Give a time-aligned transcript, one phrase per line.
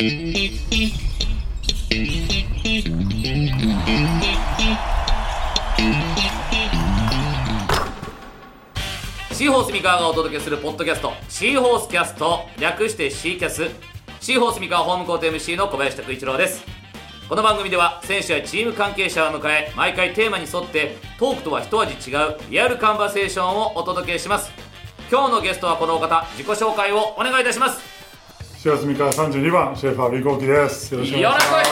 [0.00, 0.08] シー
[9.50, 13.68] ホース三河がお届けするポッドキャストシーホースキャスト略してシーキャス。
[14.22, 16.64] シーホース三河ホームコート MC の小林拓一郎です。
[17.28, 24.50] この番組では選手やチーム関係者を迎え毎回テーマに沿ってトークとは一味違うリアルカンバセーションをお届けします。
[25.10, 27.99] 今日のゲストはこのお方自己紹介をお願いいたします。
[28.62, 30.92] 白住から32番シェファービコーキです。
[30.92, 31.64] よろしくおよ願いしま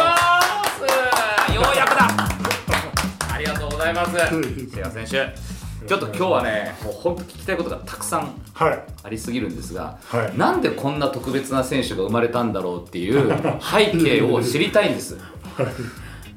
[1.51, 1.55] す。
[1.55, 2.09] ようやくだ。
[3.35, 4.13] ありがとうございます。
[4.17, 8.83] 瀬谷選手ちょっと今日はねもう本当聞きたいことがたくさんはい。
[9.03, 10.39] ありすぎるんですが、はい。
[10.39, 15.19] なんでこんな特別な選手が生まれたんだろうっていう背景を知りたいんです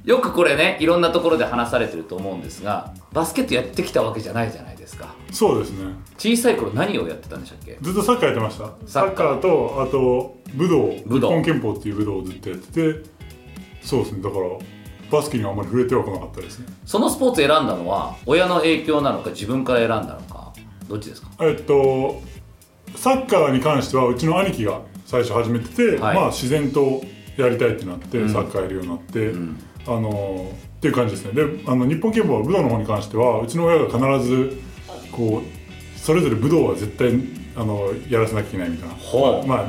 [0.04, 5.14] よくこれねいろんなところで話されてると思うんですがバスケットやってきたわけじゃないじゃないですか。
[5.32, 5.94] そうですね。
[6.18, 7.78] 小さい頃何をやってたんでしたっけ？
[7.82, 8.66] ずっとサッカーやってました。
[8.86, 10.94] ササッカーとあと武道。
[11.06, 11.28] 武道。
[11.30, 13.10] 日本憲法っていう武道をずっとやってて。
[13.84, 14.24] そうですね。
[14.24, 14.44] だから
[15.12, 16.66] バスケにはあんまり触れてはこなかったですね。
[16.86, 20.54] そのスポーツ選んだのは親の影響なのか自分から選んだのか
[20.88, 21.30] どっちですか？
[21.42, 22.22] えっと
[22.96, 26.16] サッカーに関してはうちの兄貴が最初始めてて、はい。
[26.16, 27.04] まあ自然と
[27.38, 28.30] やりたいってなって、うん。
[28.30, 31.34] サッカーやるようになって、んあのっていう感じですね。
[31.34, 34.58] であの日本憲法は武道の方に関してはうちの親が必ず
[35.12, 37.14] こうそれぞれ武道は絶対
[37.56, 38.96] あのやらせなきゃいけないみたいな。
[38.96, 39.48] ほう。
[39.48, 39.68] まあ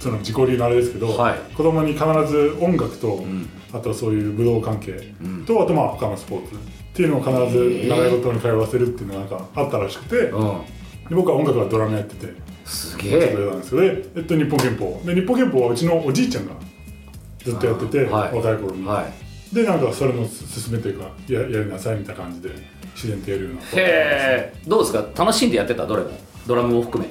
[0.00, 1.38] その自己流のあれですけど、はい。
[1.54, 3.48] 子供に必ず音楽と、ん。
[3.72, 5.44] あとはそういう武道関係ん。
[5.46, 6.58] と、あとまあ他のスポーツっ
[6.92, 10.60] ていうのを必ず習い事に通わせるっていうのがなんかあったらしくて、うん。
[11.08, 12.32] で僕は音楽はドラムやってて
[12.64, 15.02] すげちょっとやえったんですけどで、えっと、日本憲法。
[15.04, 16.54] で日本憲法はうちのおじいちゃんが
[17.44, 18.34] ずっとやってて、はい。
[18.34, 22.50] 若い頃に、はいでなんかそれの勧めというかややりなさいみたいな感じで
[22.94, 23.60] 自然とやるような。
[23.60, 25.24] へえどうですか？
[25.24, 25.86] 楽しんでやってた？
[25.86, 26.10] どれも？
[26.46, 27.10] ドラムも含め。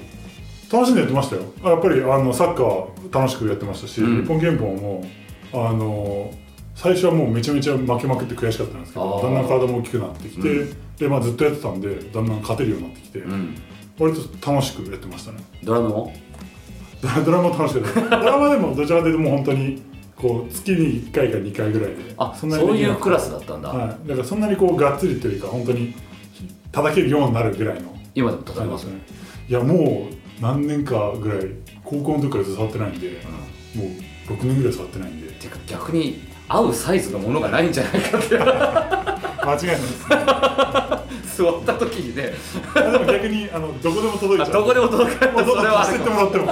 [0.72, 1.44] 楽しんでやってましたよ。
[1.64, 4.22] あやっぱりあのサッカーは楽しくやってましたし、うん。
[4.24, 5.06] 日本憲法も
[5.54, 6.34] あの
[6.76, 13.56] 最初はもうめちゃめちゃ負けまくって悔しかったんですけどだんだん体も大きくなってきて、うで、まあ、ずっとやってたんでだんだん勝てるようになってきて、うん。
[14.00, 15.44] 割と楽しくやってましたね。
[15.64, 16.14] ドラムも？
[17.02, 18.00] ドドラマも楽しかった。
[18.02, 19.84] ですドラマでもどちらかというともう本当に
[20.22, 25.96] こう月に1回か2回ぐらいであそうなにできなくいうクラスだったんだ、はい、だからそんなにこうがっつりというか本当に
[26.72, 27.92] 叩けるようになるぐらいの。
[28.14, 28.94] 今でも叩きますね。
[29.50, 31.48] いやもう何年かぐらい
[31.84, 33.10] 高校の時からずっと触ってないんで、
[33.76, 33.84] も
[34.30, 35.32] う6年ぐらい触ってないんで。
[35.34, 38.38] てか逆に合うサイズのものがないんじゃないかって。
[38.38, 40.06] 間違いないです
[41.38, 42.34] 座った時にね。
[42.76, 44.54] あでも逆にあのどこでも届いちゃう。
[44.54, 46.46] どこでも届かないそれはてもらっても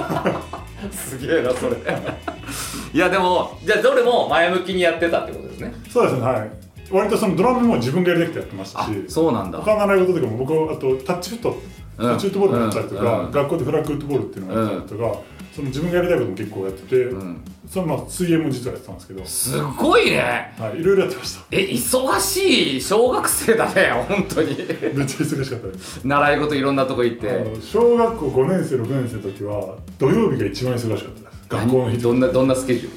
[0.90, 1.76] すげえなそれ。
[2.92, 5.74] いやでもじゃあどれも前向きにやってたってことですね。
[5.88, 6.50] そうですねはい。
[6.90, 9.58] 割とそのドラムも自分がやりたくてやってましたあしそうなんだ。
[9.58, 11.56] 他の習い事とかも僕はあとタッチフット
[11.96, 13.30] タッチフットボールもやったりとか、うんうん。
[13.30, 15.18] 学校でフラッグフットボールっていうのをやったりとか、
[15.54, 17.44] その自分がやりたいことも結構やってて、うん。
[17.68, 20.54] そのまあ水泳も実はやってたんですけど、すごいね。
[20.58, 21.44] はい、いろいろやってました。
[21.50, 24.48] え忙しい小学生だね本当に。
[24.48, 26.04] めっちゃ忙しかったです。
[26.04, 27.30] 習い事いろんなとこ行って。
[27.30, 31.48] あの小学校5年生6年生の時は土曜日が一番忙しかったです。
[31.48, 32.96] 学校の日どんなどんなスケジュール？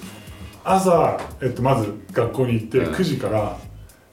[0.63, 2.93] 朝、えっと、まず学校に行って、うん。
[2.93, 3.57] 9時から、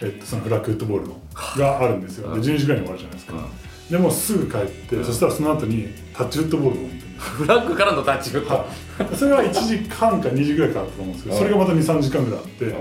[0.01, 1.21] えっと、そのフラッグフットボールの
[1.57, 2.43] があるんですよ、うん。
[2.43, 3.91] で12時ぐらいに終わるじゃないですか、うん。
[3.91, 6.89] でもうすぐ帰って、そしたらその後にタッチフットボールを
[7.21, 8.67] フラッグからのタッチフット、は
[9.13, 11.43] い、それは1時間か2時ぐらいかかったと思うんですけど、うん。
[11.43, 12.75] それがまた23時間ぐらいあって、で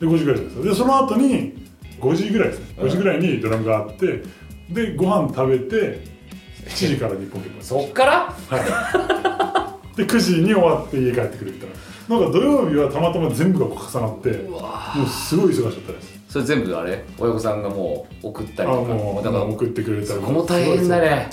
[0.00, 0.64] 5時ぐらいですよ。
[0.64, 1.68] でその後に
[2.00, 4.22] 5時ぐらいですね5時ぐらいにドラムがあって
[4.70, 6.04] でご飯食べて
[6.66, 8.34] 7時から日本結そっから？
[8.48, 8.58] は
[9.94, 9.96] い。
[9.96, 11.74] で9時に終わって家帰ってくるみたいな。
[12.18, 14.58] なんか土曜日はたまたま全部が重なっても
[15.04, 16.14] うすごい忙しかったです。
[16.28, 17.04] それ全部あれ？
[17.18, 18.94] 親御さんがもう送ったありとか。
[18.94, 21.30] もうだから送ってくれたりそこも大変だね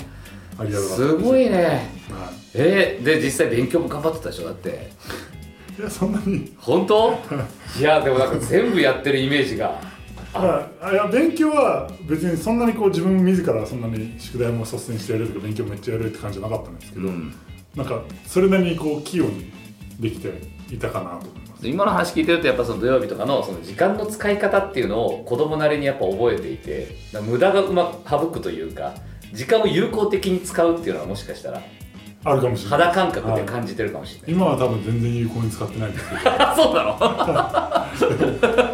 [0.58, 1.18] ありがとうございます。
[1.18, 1.90] すごいね。
[2.10, 4.44] はえー、で実際勉強も頑張ってたでしょ？
[4.46, 4.90] だって。
[5.78, 6.52] い、 いやそんなに。
[6.58, 7.18] 本当？
[7.78, 9.80] いやでもなんか全部やってるイメージが。
[10.34, 17.34] ああいや勉強は別にそんなにこう自分自らそんなに宿題も率先してやるとか勉強めっちゃやるって感じじゃなかったんですけど、うん。
[17.76, 19.52] なんかそれなりにこう器用に
[20.00, 20.32] できて
[20.70, 21.68] いたかなと思います。
[21.68, 28.94] 今の話聞いてるとやっぱその土曜日とかのその時間の使い方っていうのを子供なりにやっぱ覚えていて無駄がうまく省くというか
[29.32, 31.60] 時間を有効的に使うっていうのはもしかしたら
[32.24, 32.80] あるかもしれない。
[32.80, 36.08] 肌感覚で感じてるかもしれない、今は多分全然有効に使ってないんです。
[36.10, 36.96] け どあそうなの？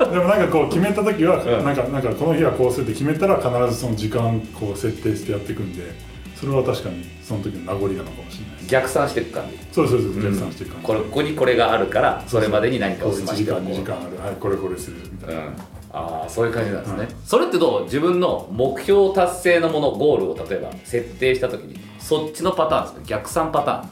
[0.12, 1.64] でもなんかこう決めた時は、うん。
[1.64, 5.82] なんかなんかこの日はこうするって決めたら必ずその時間こう設定してやっていくんで
[6.36, 8.66] それは確かにその時の名残なのかもしれない。
[8.68, 9.58] 逆算していく感じ。
[9.72, 14.18] そうそうです逆算していく感じ、これここにこれがあるからそれまでに何かを済ま1時間しておこう2時間ある。
[14.26, 14.96] はいこれこれする。
[15.10, 15.46] みたいな、うん、
[15.92, 17.84] ああそういう感じなんですね、はいそれってどう？
[17.84, 23.06] 自分の目標達成のものゴールを例えば設定した時にそっちのパターンですか？
[23.06, 23.88] 逆算パターン。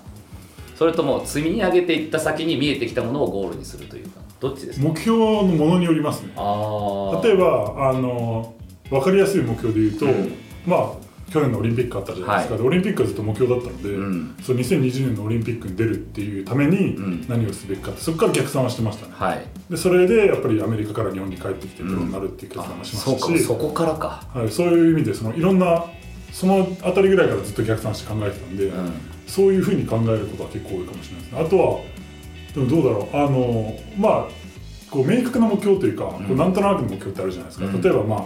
[0.76, 4.87] それとも積み上げていった先に見えてきたものをゴールにするというかどっちですか？
[4.87, 6.32] 目標のものによりますね。
[6.37, 8.54] あ例えばあの
[8.90, 10.34] 分かりやすい目標で言うと、うん。
[10.66, 12.62] まあ去年のオリンピックあったじゃないですか、はい。
[12.62, 14.37] でオリンピックはずっと目標だったので、うん。
[14.43, 17.25] その2020年のオリンピックに出るっていうためにうん。
[17.28, 19.12] 何をすべきかってそこから逆算はしてましたね。
[19.14, 19.46] はい。
[19.70, 24.23] でそれでやっぱりアメリカから日本に帰ってきてプロになるっていう決断あもしましたし、かそこからか。
[24.32, 25.84] はい、そういう意味でそのいろんな
[26.32, 28.93] そのあたりぐらいからずっと逆算して考えてたんで、うん。
[29.26, 31.40] そういうふうに考えることは結構多いかもしれないですね。
[31.40, 31.81] あとは
[32.55, 34.25] でもどうだろうあのまあ
[34.88, 37.82] こう明確な目標というか、こうなんとなくの目標ってあるじゃないですか、うん。
[37.82, 38.25] 例えばまあ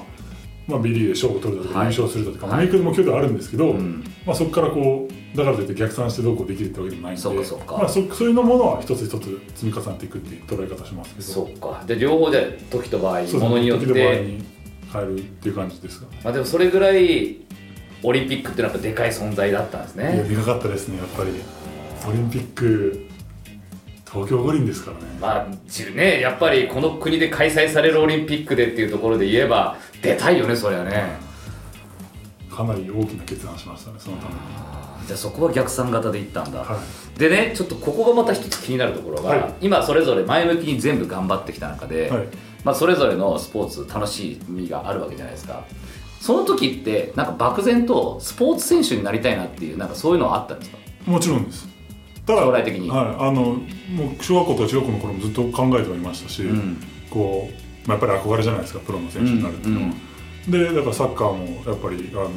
[0.71, 1.95] まあ、ビリーで賞を取るだとか、はい。
[1.95, 4.05] 優勝するだとか、はい明確な目標ではあるんですけど、うん。
[4.27, 7.77] まあ、そこからこうだからといって逆算してどうこうできるってわけでもないんでそうかそうか。
[7.77, 11.27] まあ、そそういうのものは一つ一つ積み重ねていくっていう捉え方しますけど。
[11.27, 11.85] そっか。
[11.87, 14.45] で両方で時と場合ものによっ時と場合てに
[14.93, 16.21] 変えるっていう感じですかね。
[16.25, 17.37] まあでもそれぐらい
[18.03, 21.31] オリンピックっていうのはやっぱでかい存在だったんですいやねでかかったですねやっぱり。
[22.09, 23.07] オリンピック
[24.11, 31.19] 東京五輪ですからね、まあちねやっぱりこの国で開催されるオリンピックでっていうところで言えば出たいよねそりゃね。
[32.51, 34.41] かなり大きな決断しましたねそのために。
[35.07, 36.79] じゃあそこは逆算型でいったんだ、は
[37.17, 37.19] い。
[37.19, 39.55] でねちょっとここがまた一つ気になるところが、はい。
[39.61, 42.29] 今それぞれ前向きに全部頑張ってきた中で、はい。
[42.65, 45.65] まあ、それぞれのスポーツ楽しみがあるわけじゃないですか。
[46.21, 50.79] その時ってなんか漠然とスポーツ選手になりたいなっていうなんかそういうのはあったんですか？
[51.07, 51.67] もちろんです。
[52.27, 52.91] ただ将来的に。
[52.91, 53.61] はい、あのも
[54.21, 56.77] う小学校とか中学校の頃もずっと考えてはいましたし、うん。
[57.09, 60.11] こう、まあ、やっぱり憧れじゃないですかプロの選手になるっていうのは、うん
[60.49, 62.31] でだからサッカーもやっぱりあの、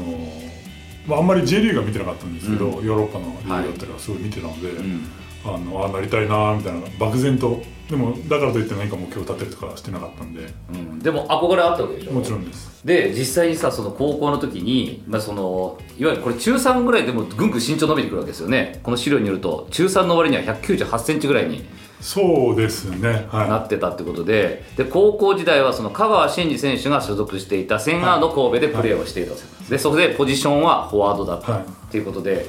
[1.07, 5.05] まあ、あんまり J リーグは見てなかったんですけど、うヨーロッパのリーグだったりはすごい見てたので、うん
[5.45, 7.61] あのあなりたいなみたいな漠然と。
[7.89, 10.47] でもだからといって何か目標を立てるとかはしてなかったんで。
[10.73, 10.99] うん。
[10.99, 12.13] でも憧れあったわけでしょ？
[12.13, 12.81] もちろんです。
[12.85, 18.79] で実際にさその高校の時に、まあ、そのいわゆるこれ中3ぐらいでもぐんぐん身長伸びてくるわけですよね。
[18.83, 21.63] この資料によると中3の割には1 9 8センチぐらいに
[22.01, 23.27] そうですね。
[23.31, 24.63] なはってたってことで。
[24.75, 31.61] で高校時代はその香川真司選手が所属していたセンアーの神戸でプレーをしていたんですよでそこでポジションはフォワードだったはい。
[31.61, 32.45] っていうことで、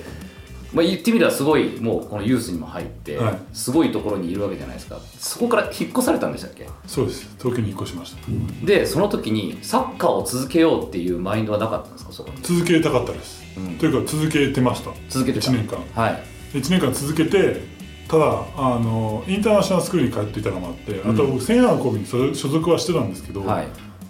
[0.74, 3.38] まあ、言ってみればすごいもうこのユースにも入って、はい。
[3.52, 4.98] すごいところにいるわけじゃないですか。
[5.18, 6.64] そこから引っ越されたんでしたっけ？
[6.64, 7.28] いそうです。
[7.38, 8.18] 東京に引っ越しました。
[8.66, 12.12] でその時にサッカーを続けようっていうマインドはなかったんですか？
[12.12, 12.42] そこに。
[12.42, 13.78] 続けたかったです、うん。
[13.78, 14.90] というか続けてました。
[15.08, 15.50] 続けてた。
[15.50, 15.78] 1年間。
[15.94, 16.22] はい。
[16.54, 17.62] 1年間続けて
[18.08, 23.66] ただあのインターナショナルスクールに通っていたのもあって、あと僕センアーの神戸に所所属はしてたんですけど、はい。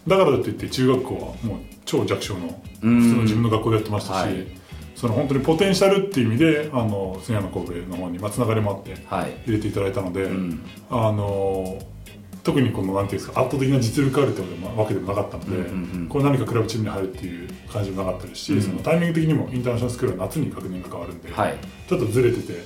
[0.08, 3.00] だからといって中学校はもう超弱小の普うん。
[3.00, 4.63] 通の自分の学校でやってましたし、はい
[5.05, 9.33] その本当にポテンシャルっていう意味であのセンアーの神戸の方にまあつながりもあってはい。
[9.47, 10.65] 入れていただいたので、うん。
[10.89, 11.79] あの
[12.43, 14.41] 特にこのなんていうんですか圧倒的な実力あるって
[14.79, 18.62] わけでもなかったので、うんうんうんこれ何かクラブチームに入るっていう感じもなかったですし、うん。
[18.62, 21.59] そのタイミング的にもインターナショナルスクールは夏に学年が変わるんで、はい。
[21.87, 22.57] ちょっとずれてて、ん。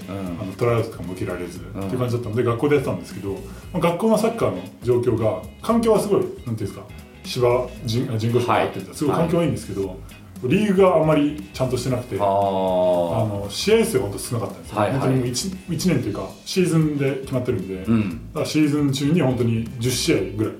[0.40, 3.38] あのトライアウトとかも受けられず、っていう感じだったので学校でやってたんですけど、ま
[3.74, 6.84] あ、学校のサッカーの状況が環境はすごいなんていうんですか
[7.24, 9.98] 芝人あ人工芝が入ってて、すごい環境はいいんですけど、
[10.44, 14.98] リーグがあんまりちゃんとしてなくて、あの試合数が本当少なかったんですよ、はいはい。
[15.00, 18.30] 本当にもう 1, 一年というかシーズンで決まってるんで、だうん。
[18.32, 20.52] からシーズン中に本当に10試合ぐらい。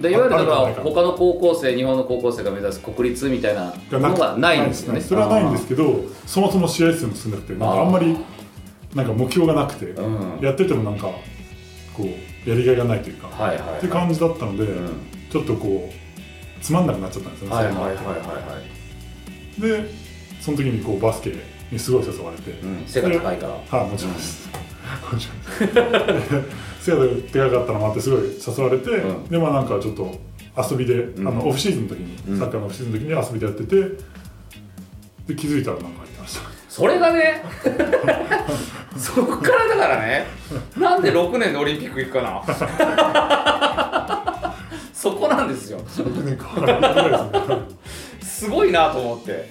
[0.00, 5.00] でいわゆるだから他の高校生日本の高校生が目指す国立みたいなのがないんですよね。
[5.00, 8.16] それはないんですけどそもそも試合数も少なくてなんかあんまり
[8.94, 10.40] なんか目標がなくて、うん。
[10.40, 11.08] やっててもなんか
[11.94, 12.04] こ
[12.46, 13.76] うやりがいがないというか、はいはいはい。
[13.76, 14.90] っていう感じだったので、うん。
[15.30, 18.79] ちょっとこうつまんなくなっちゃったんですよね、はいはいはいはい
[19.60, 19.84] で
[20.40, 21.34] その時にこうバスケ
[21.70, 22.84] にすごい誘われて、うん。
[22.86, 23.78] 背が高いから。
[23.78, 24.48] はい、もちろんです。
[25.12, 26.22] もちろんで
[26.80, 26.86] す。
[26.86, 29.24] 背が高かったのもあってすごい誘われて、うん。
[29.24, 30.18] でまあなんかちょっと
[30.56, 31.28] 遊びで、ん。
[31.28, 32.38] あのオフシーズンの時に、うん。
[32.38, 33.76] サッカーのオフシーズンの時に遊びでやってて
[35.28, 36.50] で気づいたらなんか入ってました。
[36.68, 37.42] それがね
[38.96, 40.26] そこからだからね
[40.76, 42.42] なんで6年でオリンピック行くかな。
[44.94, 45.80] そこなんですよ。
[45.80, 46.48] 6年か
[48.40, 49.48] すごいなと思って。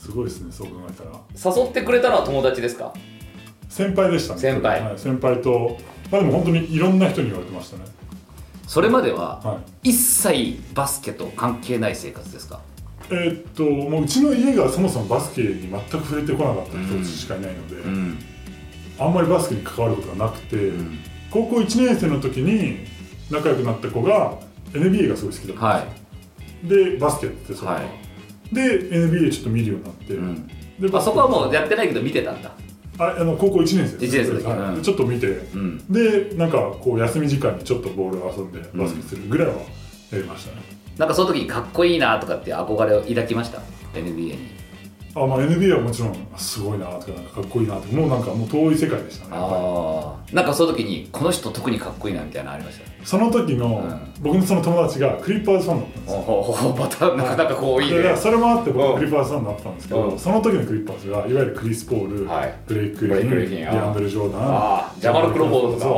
[0.00, 1.54] すごいですね、そう考えたら。
[1.56, 2.92] 誘ってくれたのは友達ですか？
[3.68, 4.40] 先輩でしたね。
[4.40, 4.82] 先輩。
[4.82, 5.78] はい、先輩と、
[6.10, 7.84] まあでも本当にいろんな人に言われてましたね。
[8.66, 9.90] それまでははい。
[9.90, 12.60] 一切バスケと関係ない生活ですか？
[13.10, 18.18] えーっともううちの家がそもそもバスケに全く触れてこなかった人しかいないので、ん。
[18.98, 20.98] あんまりバスケに関わることがなくて、うん。
[21.30, 22.78] 高校1年生の時に
[23.30, 24.38] 仲良くなった子が
[24.72, 26.05] NBA がすごい好きだったんはですよ、
[26.66, 28.54] でバスケやっててそれが、はい。
[28.54, 30.46] で NBA ちょっと見るようになって、い、うん、
[30.80, 32.52] であそこはもうややってないけど見てたんだ。
[32.98, 34.46] ああの高校1年生一年生の時。
[34.46, 34.58] はい。
[34.58, 34.74] うん。
[34.76, 35.92] でちょっと見てうん。
[35.92, 40.62] でなんかこう休み時間にちょっとボールを遊んでバスケするぐらいはやりましたね、
[40.96, 43.60] なんかその時にかっこいいなとかって憧れを抱きました
[43.94, 44.56] ？NBA に。
[45.16, 52.95] あまあ NBA はもちろんすごいなとかなんかかっこいいなってもうなんかもう遠い世界でしたねああなんかその時にこの人特にかっこいいなみたいなのありました？
[53.06, 54.00] その時の、うん。
[54.20, 56.76] 僕のその友達がクリッパーズファンだったんですよ。
[56.76, 58.16] またなかなかこういいね。
[58.16, 58.76] それもあってうん。
[58.76, 60.18] 僕クリッパーズファンになったんですけど、うん。
[60.18, 62.54] その時のクリッパーズがいわゆるクリス・ポール、はい。
[62.66, 63.26] ブレイク・グリー。
[63.26, 65.84] ンディアンドレ・ジョーダンジャマルクロフォードとか。
[65.84, 65.92] そう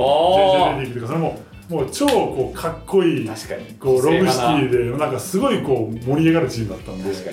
[0.76, 3.64] JJ レディとかそれももう超こうかっこいい確かに。
[3.80, 7.30] こうロブシティででなんかすごいこう盛り上がるチームだったんで確か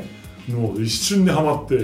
[0.48, 1.76] にもう一瞬でハマって、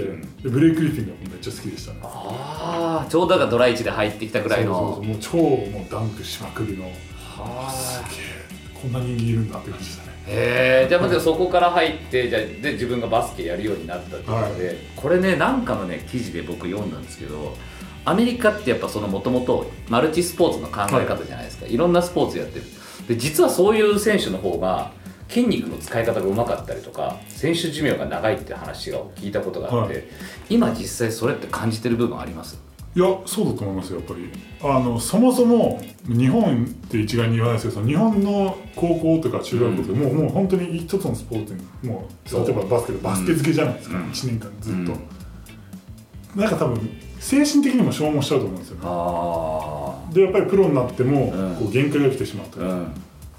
[0.42, 1.98] ブレイク・グリフィンがめっちゃ好きでしたね。
[2.04, 4.72] ああちょうどだからドライチで入ってきたぐらいの。
[4.72, 5.36] そうそうそうもう超
[5.70, 6.84] もうダンクしまくりの
[7.32, 8.42] はすげえ。
[8.74, 10.12] こんな人間いるんだって感じでしたね。
[10.26, 17.56] へえじゃあまずそこから入ってじゃあで自分がバスケやるようになったっていうことで、これねなんかのね記事で僕読んだんですけど
[18.04, 22.64] アメリカってやっぱそのもともとマルチスポーツの考え方じゃないですか、い、ろんなスポーツやってる。
[23.08, 24.92] で実はそういう選手の方が
[25.28, 30.04] 筋肉の使い方がうまかったりとか選手寿命が長いって話を聞いたことがあって、はい。
[30.50, 32.60] 今実際それって感じてる部分あります？
[32.94, 34.30] いやそうだと思いますよやっぱり。
[34.62, 44.04] あのそもそも日本って一概に言わないですけど日本の高校とか中学校ってもう,、もう本当に一つのスポーツにもう例えばバスケでバスケ漬けじゃないですか、うん。
[44.04, 48.80] 1年間ずっと、なんか多分精神的にも消耗しちゃうと思うんですよね。
[48.84, 51.56] あでやっぱりプロになっても、うん。
[51.56, 52.92] こう限界が来てしまうとあうん。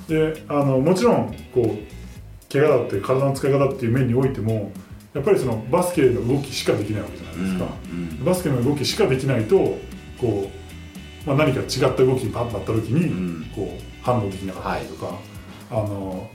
[0.08, 4.72] であのもちろんこう怪我だって体の使い方っていう面においても
[5.14, 9.78] やっぱりそのバスケの動きしかできないわけじゃないですか、うんバスケの動きしかできないと
[10.20, 10.50] こ
[11.26, 13.46] う、まあ、何か違った動きにパッとなった時に、うん。
[13.56, 15.18] こう反応できなかったりとか、
[15.72, 16.30] あの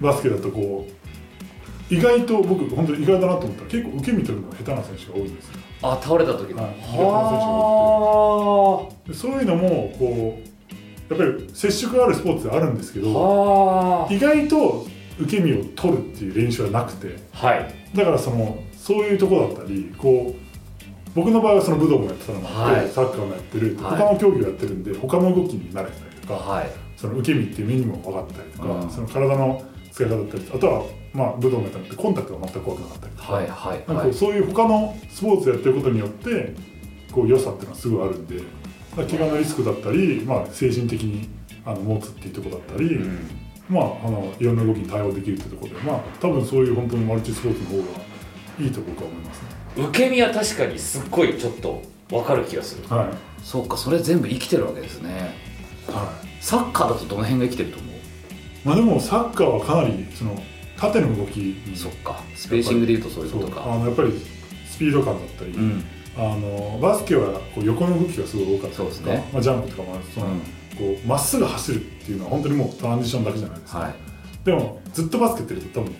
[0.00, 5.54] バスケだとこう意外と僕本当に意外だなと思ったら結構受け身取るのが下手な選手が多いんですよ。
[5.82, 6.72] あ倒れた時の、はい。
[6.88, 10.40] はでそういうのもこ
[11.10, 14.86] うやっぱり接触があるスポーツであるんですけあどは意外と
[15.20, 17.16] 受け身を取るっていう練習はなくて。
[17.34, 17.74] あはい。
[17.94, 20.43] だからそのそういうとこだったりこう
[21.14, 22.90] 僕の場合はその武道もやってたのもあって、はい。
[22.90, 23.98] サッカーもやってる、はい。
[23.98, 26.70] 他の競技をやってるんで他の動きに慣れてたりとか、はい。
[26.96, 28.90] その受け身っていう目にも分かったりとか、うん。
[28.90, 29.62] その体の
[29.94, 36.52] 使い方だったりあとはまあ武道もやったのってコンタクトが全く怖くなかったりとか,、はいはいなんかそういう他のスポーツやってることによって
[37.12, 38.42] こう良さっていうのはすごいあるんで
[38.96, 41.28] 怪我のリスクだったり、まあ、精神的に
[41.64, 43.28] あの持つっていうところだったり、うん。
[43.68, 48.00] まあ、あのいろんな動きに対応できるっていうところで、まあ、多分そういう本当にマルチスポーツの方が
[48.60, 49.48] いいと僕は思いますね。
[49.76, 52.88] 受け身は確かにすっごいちょっと分かる気がする。
[52.88, 53.08] はい。
[53.42, 55.34] そうかそれ全部生きてるわけですね。
[55.88, 56.44] はい。
[56.44, 57.94] サッカーだとどの辺が生きてると思う？
[58.64, 60.40] まあ、でもサッカーはかなりその
[60.76, 62.20] 縦の動きにそっか。
[62.34, 63.64] スペーシングでいうとそういうことか。
[63.64, 64.12] あのやっぱり
[64.68, 65.84] スピード感だったり、うん。
[66.16, 69.28] あのバスケはこう横の動きがすごい多かったりとか、そうですね。
[69.32, 70.40] まあ、ジャンプとかもその、うん。
[70.40, 73.94] こうまっすぐ走るっていうのは本当にもうトランジションだけじゃないですか、はい。
[74.44, 75.94] でもずっとバスケってると多分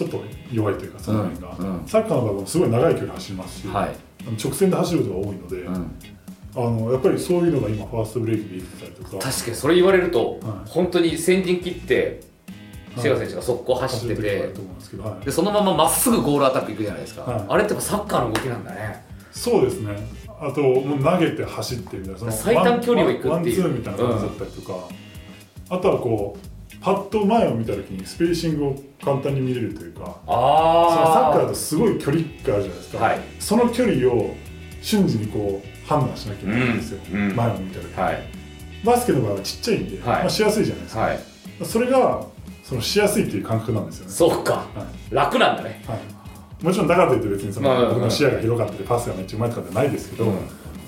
[0.00, 1.86] ちょっと弱いというかその辺が、うんうん。
[1.86, 3.96] サッカーの場合もすごい長い距離走りますし、はい。
[4.42, 5.74] 直線で走ることが多いので、うん。
[6.56, 9.30] あのやっぱりそういうのが今ファーストブレイクで生きてたりとか。
[9.30, 10.70] 確かにそれ言われると、はい。
[10.70, 12.20] 本当に先陣切って
[12.94, 13.02] はい。
[13.02, 14.52] シェガ選手が速攻走ってて、
[14.98, 15.24] はい。
[15.26, 17.44] でそのまままっすぐゴールアタックいくじゃないですか、はい。
[17.46, 19.04] あれってサッカーの動きなんだね。
[19.30, 19.96] そうですね。
[20.26, 23.32] あともう投げて走ってみたいなその最短距離を行くっていう。
[23.32, 24.88] ワンツーみたいな感じだったりとか、
[25.68, 26.49] あとはこう
[26.80, 33.20] パッと前を見た時にスペーシングを簡単に見れるというかそのサッあカーだとすごい距離があるじゃないですか、はい。
[33.38, 34.34] その距離を
[34.80, 37.30] 瞬時にこう判断しなきゃいけないんですよ、うん。
[37.30, 37.36] うん。
[37.36, 38.22] 前を見た時、はい。
[38.84, 40.20] バスケの場合はちっちゃいんで、はい。
[40.20, 41.18] まあ、しやすいじゃないですか、はい。
[41.64, 42.26] それが
[42.64, 44.12] そのしやすいっていう感覚なんですよね。
[44.12, 44.52] そうか。
[44.54, 44.64] は
[45.10, 45.14] い。
[45.14, 45.82] 楽なんだね。
[45.86, 50.38] はい、もちろんだからといって別にその、僕の視野が広かったりパスがめっちゃうまいとかじゃないですけど、うん。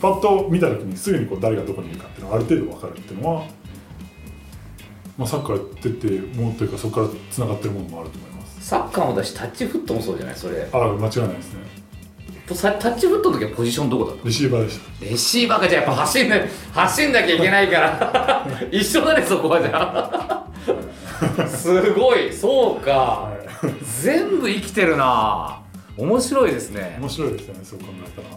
[0.00, 3.44] パッと見た時にすぐにこう誰がどこにいるかっていうのがある程度分かるっていうのは、
[5.19, 8.66] まあ、サッカーやっててもうというかそこからつながってるものもあると思います。
[8.66, 10.35] サッカーもだしタッチフットもそうじゃない？
[10.37, 10.66] それ。
[10.73, 11.62] ああ間違いないですね。
[12.54, 15.04] さタッチフットの時はポジションどこだったレシーバーでした。
[15.04, 16.37] レシーバーがじゃあやっぱ走んな
[16.73, 18.47] 走んなきゃいけないから。
[18.71, 20.47] 一緒だねそこはじゃ
[21.40, 21.47] あ。
[21.49, 22.33] すごい。
[22.33, 22.90] そうか。
[22.92, 23.33] は
[23.64, 23.69] い。
[24.02, 25.61] 全部生きてるな。
[25.97, 26.97] 面白いですね。
[27.00, 28.28] 面白いですよねそう考えたら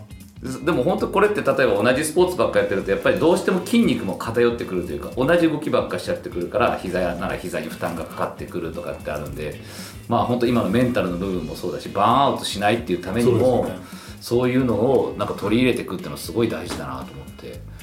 [0.63, 9.59] でも本当これって例えば同じスポーツばっかやってるとやっぱりどうしても筋肉も偏ってくるというか同じ動きばっかしちゃってくるから膝やなら膝に負担がかかってくるとかってあるんで
[10.07, 13.67] まあ本当今のメンタルの部分もそうだしバーンアウトしないっていうためにも
[14.21, 17.75] そういうのをなんか取り入れていくっていうのはすごい大事だなと思って。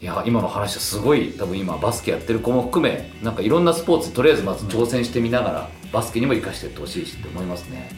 [0.00, 7.88] いや今の話はすごい多分今バスケやってる子も含めなんかいろんなスポーツとりあえずまず挑戦してみながらバスケにも生かしていってほしいしって思いますね。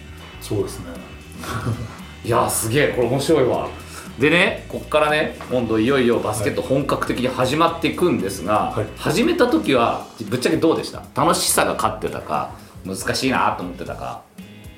[0.42, 0.87] そうですね。
[2.23, 3.70] いやーすげえこれ面白いわ
[4.18, 8.87] でねこっからね今度いよいよバスケット本格的に始まっていくんですが、はい。
[8.97, 11.02] 始めた時はぶっちゃけどうでした？
[11.14, 12.54] 楽しさが勝ってたか
[12.85, 14.23] 難しいなと思ってたか。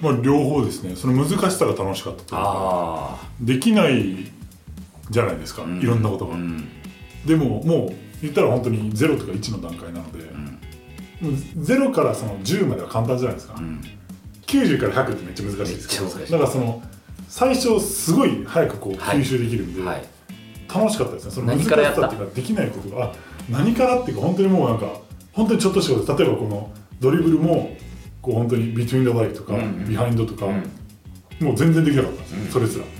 [0.01, 0.97] まあ両方ですね。
[0.97, 2.39] その難しさが楽しかったというか。
[2.39, 4.31] あできない
[5.11, 6.69] じゃないですか、あいろんなことが、うん。
[7.25, 10.25] でももう言ったら本当に0とか1の段階なので、
[11.21, 13.83] もう0からその10までは簡単じゃないですか、うん。
[14.47, 16.09] 90から100ってめっちゃ難しいですけど。
[16.09, 16.83] だからその
[17.37, 20.03] 最初すごい早くこうはい吸収できるんで、はい。
[20.75, 21.31] 楽しかったですね。
[21.33, 23.13] その難しさっていうかできないことがあ
[23.51, 24.87] 何からっていうか本当にもうなんか
[25.35, 26.17] 本当にちょっとしたこと。
[26.17, 27.77] 例えばこのドリブルも
[28.23, 29.61] こう本当にビ t ゥイン the line とか、うん。
[29.61, 31.47] うんビハインドとか、うん。
[31.47, 32.51] もう全然できなかったんですよ、うん。
[32.53, 32.85] それすら。
[32.85, 32.91] うん。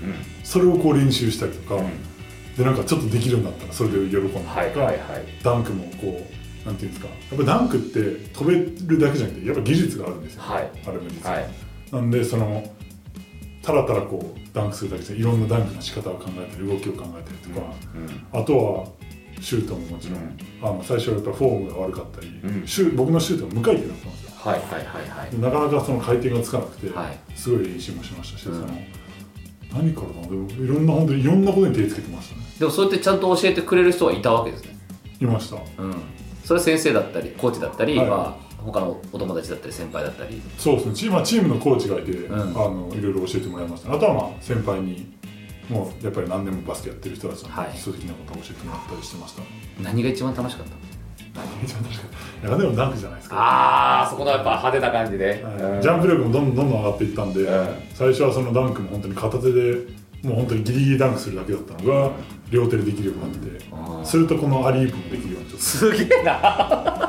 [0.43, 2.55] それをこう練習したりとか、うん。
[2.55, 4.97] でなんかちょっとできるようになったらそれで喜んだりとか、はいはいはい。
[5.41, 6.27] ダンクもこ
[6.63, 10.71] うなんていうんですかやっぱダンクって飛べるだけじゃなくてやっぱ技術があるんですよ、はい。
[10.85, 11.49] あれも実は、はい。
[11.91, 12.76] なんでその
[13.67, 15.15] ただただこうダンクするだけじゃ。
[15.17, 17.67] いろんなダンクの仕方を考えたり動きを考えたりとか、
[18.31, 18.87] あとは
[19.41, 20.37] シュートももちろん、うん。
[20.61, 22.65] あの最初はやっぱフォームが悪かったり、うん。
[22.65, 24.31] シュ僕のシュートが無回転だったんですよ。
[24.35, 25.31] はいはいはいはい。
[25.31, 27.19] でなかなかその回転がつかなくて、はい。
[27.35, 28.53] すごい練習もしましたし、うん。
[28.53, 28.67] その
[29.73, 32.43] 何からかなでもいろんな本当にいろんなことに手つけてましたね。
[32.57, 34.77] でもそうやってちゃんと教えてくれる人はいたわけですね。
[35.19, 35.57] いました。
[35.57, 35.95] うん。
[36.45, 38.07] それは先生だったりコーチだったり、はい。
[38.07, 40.41] まあ他のお友達だったり先輩だったり。
[40.57, 40.95] そうですね。
[40.95, 42.33] チーム,、まあ、チームのコーチがいて、ん。
[42.33, 45.15] あのいろいろ教えてもらいました、あとはまあ先輩に
[45.69, 47.71] もうやっぱり何年もバスケやってる人たちのはい。
[47.71, 49.41] 基礎的なことを教えてもらったりしてました、
[49.81, 50.71] 何が一番楽しかった？
[51.39, 52.01] 何が一番確か
[52.41, 53.35] にいやでもダンクじゃないですか。
[53.37, 55.81] ああそこのやっぱ派手な感じで、はい。
[55.81, 57.67] ジャンプ力もどんどんどんどん上がっていったんで、うん。
[57.93, 59.87] 最初はそのダンクも本当に片手で
[60.23, 62.11] もう本当にギリギリダンクするだけだったのが
[62.49, 67.06] 両手でできるようになってあーするとこのアリウープもできるようにちょっすげえな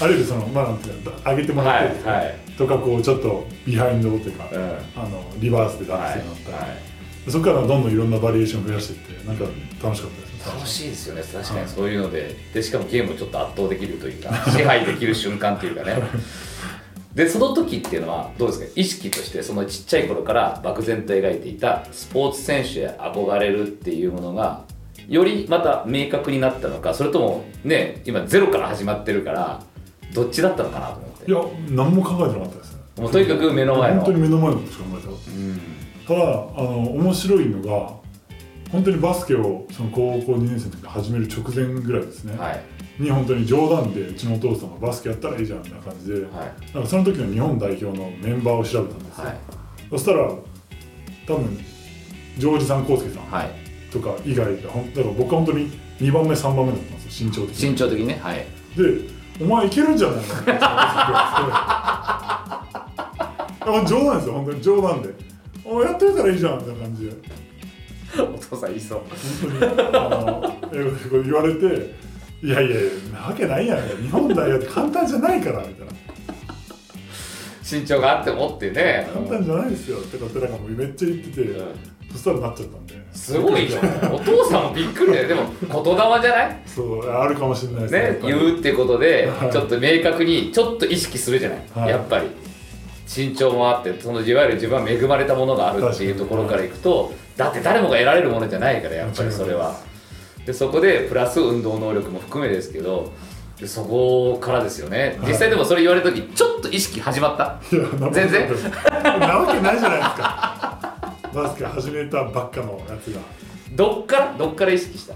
[0.00, 2.34] あるいはそのまあなんていうか上げてもらって、いはい。
[2.56, 4.60] とかこうちょっとビハインドというか、うん。
[4.96, 6.22] あのリバースでになったり、
[6.56, 6.88] はい
[7.30, 9.44] そこからどんどんいろんなバリエーションを増やしていってなんか
[9.82, 10.46] 楽しかったです。
[10.46, 11.22] ね楽しいですよね。
[11.22, 16.00] 確かにそういうのででしかもゲームをちょっと圧倒できるというか 支配できる瞬間っていうかね。
[17.14, 18.66] でその時っていうのはどうですか？
[18.76, 24.62] 意識としてそのちっちゃい頃から漠然と描いていたスポーツ選手へ憧れるっていうものが
[25.08, 29.62] よりまた明確になったのかそれともね今ゼロから始まってるから
[30.14, 31.30] どっちだったのかなと思って。
[31.30, 31.42] いや
[31.76, 32.80] 何も考えてなかったですね。
[32.98, 34.00] もうとにかく目の前の。
[34.02, 35.30] 本当に目の前のことしか考えてなかった。
[35.30, 35.60] うん。
[36.06, 37.92] ただあの面白いのが
[38.72, 42.62] 本当にバスケをその高校2年生の時に始める直前ぐらいですね、はい。
[42.98, 46.74] に本当に冗談でうちのお父さんがバスケやったらいいじゃんみたいな感じで、はい。
[46.74, 49.36] なんかその時の日本代表のメンバーを調べたんですよ、はい。
[49.90, 50.32] そしたら
[51.26, 51.58] 多分
[52.36, 53.50] ジョージさん康介さんはい。
[53.90, 57.70] とか以外がほんだから僕は本当に2番目3番目だったんですよ身長的に。
[57.70, 58.46] 身長的にねはい。
[58.76, 60.24] でお前いけるんじゃない。
[63.86, 64.62] 冗談ですよ本当に。
[64.62, 65.14] 冗談で。
[65.64, 67.12] お前やってみたらいいじゃんみたいな感じで。
[68.18, 69.00] お父さんいそう。
[69.00, 69.72] 本当に。
[69.94, 71.94] あの英語で言われて
[72.42, 73.78] いやいやいやなわけないやん。
[74.02, 75.92] 日本代表って簡単じゃないからみたいな。
[77.70, 79.08] 身長があってもってね。
[79.12, 79.98] 簡単じゃないですよ。
[79.98, 81.74] ってかってなんかもうめっちゃ言ってて、うん。
[82.12, 83.78] そしたらなっちゃったんですごいよ
[84.12, 85.28] お父さんもびっくりだよ。
[85.28, 86.62] でも言霊じゃない？
[86.66, 89.52] そうあるかもしれないですね言うってことではい。
[89.52, 91.88] ちょっと明確にちょっと意識するじゃない、はい。
[91.90, 92.28] やっぱり。
[93.10, 99.74] 身長もあってそのいわゆる自分は恵まれたものがあるっていうところからいくとだって誰もが得られるものじゃないからやっぱりそれは。
[100.44, 103.10] でそこでプラス運動能力も含めですけど
[103.58, 105.18] でそこからですよね。
[105.26, 107.58] 実際でもそれ言われた時ちょっと意識始まった？
[108.12, 108.46] 全然？
[109.02, 110.57] なわけないじゃないですか
[111.34, 113.20] バスケ始めたばっかのやつが。
[113.72, 114.34] どっから？
[114.38, 115.14] どっから意識した？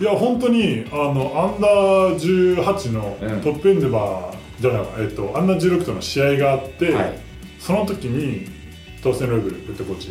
[0.00, 3.40] いや本当にあのアンダー18のうん。
[3.40, 7.18] トップエンデバーじゃないわ、えっとアンダー16との試合があって、はい。
[7.60, 8.48] その時に
[9.02, 10.08] 当選レベルヘッドコーチ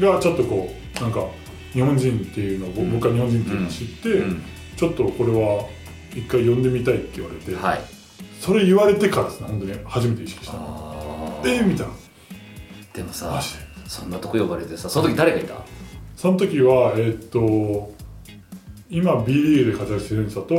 [0.00, 0.68] がちょっとこ
[0.98, 1.26] うなんか
[1.72, 2.92] 日本人っていうのを、ぼうん。
[2.92, 4.42] 僕は日本人っていうのを知って、うん。
[4.76, 5.66] ちょっとこれは
[6.12, 7.80] 一回呼んでみたいって言われて、はい。
[8.40, 11.40] それ言われてからですね本当に初めて意識したの。
[11.42, 11.48] あー。
[11.56, 11.92] えー、みたいな。
[12.92, 15.54] でもさマジでそんなとこ呼ばれてさその時誰がいた？
[16.16, 17.92] その時はえーっと
[18.88, 20.54] 今 B リーグで活躍してる人だと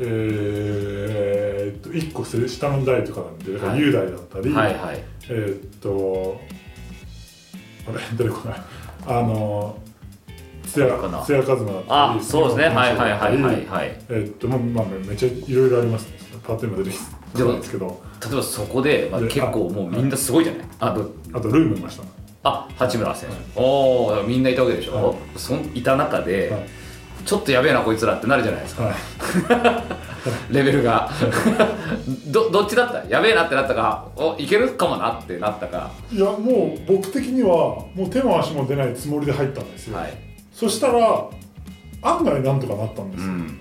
[0.00, 3.80] えーっと1個下の代とかなんでだからはい。
[3.80, 5.04] 雄大だったり、はいはい。
[5.28, 6.40] えーっと
[7.88, 8.56] あれ出てこな？
[8.56, 8.60] い
[9.06, 9.78] あの
[10.64, 11.22] 津屋かな？
[11.22, 12.64] 津屋一馬だったりあそうですね。
[12.74, 14.02] はいはいはいはいいはい。
[14.08, 16.18] えーっとまあ、まあ、めっちゃいろいろありますね。
[16.44, 18.02] パッと今出てきてるんですけど。
[18.20, 20.66] 例えばそこで、まあ、で結構もうみんなすごいじゃない？
[20.80, 22.08] あどあとルイもいましたね
[22.44, 25.16] あ八村選手、おおみんないたわけでしょ、はい。
[25.36, 26.66] そんいた中で、はい。
[27.24, 28.84] ちょっとやべえなこいつらってなるじゃないですか。
[28.84, 28.94] はい。
[30.54, 31.10] レベルが。
[32.28, 33.04] どどっちだった？
[33.08, 37.48] やべえなってなったかおいけるかもなってなったかいやもう僕的には
[37.94, 40.12] もう手も足も出ないつもりで入ったんですよ、はい。
[40.52, 41.24] そしたら
[42.02, 43.58] 案外なんとかなったんですよ、うん。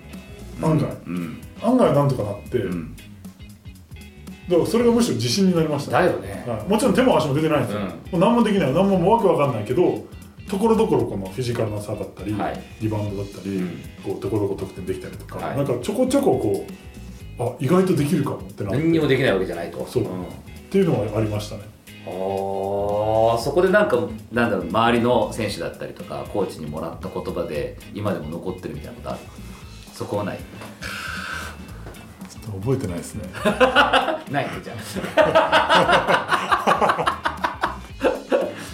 [0.64, 0.88] 案外。
[1.08, 1.42] うん。
[1.64, 2.96] 案外なんとかなって、うん
[4.50, 6.46] だからそれがむしろ自信になりました、だよね。
[6.48, 7.86] はい、もちろん手も足も出てないんですよ、うん。
[7.88, 8.74] もう何もできない。
[8.74, 10.06] 何ももうわけわかんないけど
[10.50, 12.64] ところどころこのフィジカルの差だったり、はい。
[12.80, 13.68] リバウンドだったり、うん。
[14.04, 15.58] こうところどころ得点できたりとか、はい。
[15.58, 16.66] なんかちょこちょここ
[17.40, 18.78] うあ意外とできるかもってなって。
[18.80, 19.86] 何にもできないわけじゃないと。
[19.86, 20.06] そう、ん。
[20.06, 20.10] っ
[20.70, 21.64] ていうのはありましたね。
[22.06, 23.38] あー。
[23.38, 23.98] そこでなんか
[24.32, 29.20] なんだろう周りの選手だったりとかコーチにもらった言葉で今でも残ってるみたいなことある？
[29.94, 30.40] そこはない？
[32.52, 33.24] 覚えてないですね。
[34.32, 34.74] ないねじゃ
[35.16, 37.22] あ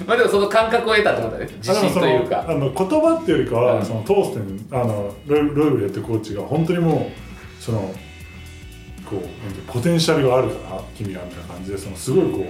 [0.05, 1.49] まあでもその感覚を得たってことだね。
[1.57, 2.45] 自信というか。
[2.47, 3.85] あの言葉っていうよりかは、うん。
[3.85, 7.93] そのトーステンあのロイロイブルやってるコーチが本当にもうその
[9.05, 9.21] こう
[9.71, 12.45] ポテンシャルがあるから君はみたいな感じでそのすごいこ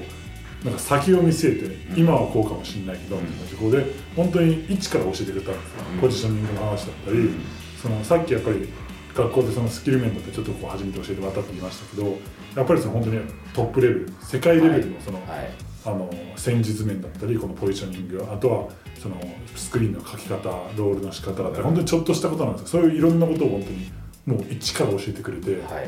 [0.64, 2.00] うなんか先を見据えて、うん。
[2.00, 3.24] 今はこうかもしれないけど、うん。
[3.24, 5.60] みたいなところで本当に一から教えてくれたんですよ、
[5.94, 6.00] うん。
[6.00, 7.42] ポジショニングの話だったり、うん。
[7.82, 8.70] そのさっきやっぱり
[9.16, 12.18] 学校でそのスキル面だってちょっとこう初めて教えてもらったって言いましたけど
[12.56, 13.22] やっぱりその本当に
[13.54, 15.50] トップレベル世界レベルのその、はい。
[15.86, 19.18] あの戦術面だったりこのポジショニングあとはその
[19.54, 22.82] スクリーンの書き方ロールの仕方だったり本当にちょっとしたことなんですよ。
[22.82, 23.92] そういういろんなことを本当に
[24.26, 25.62] もう一から教えてくれて、はい。
[25.62, 25.84] ら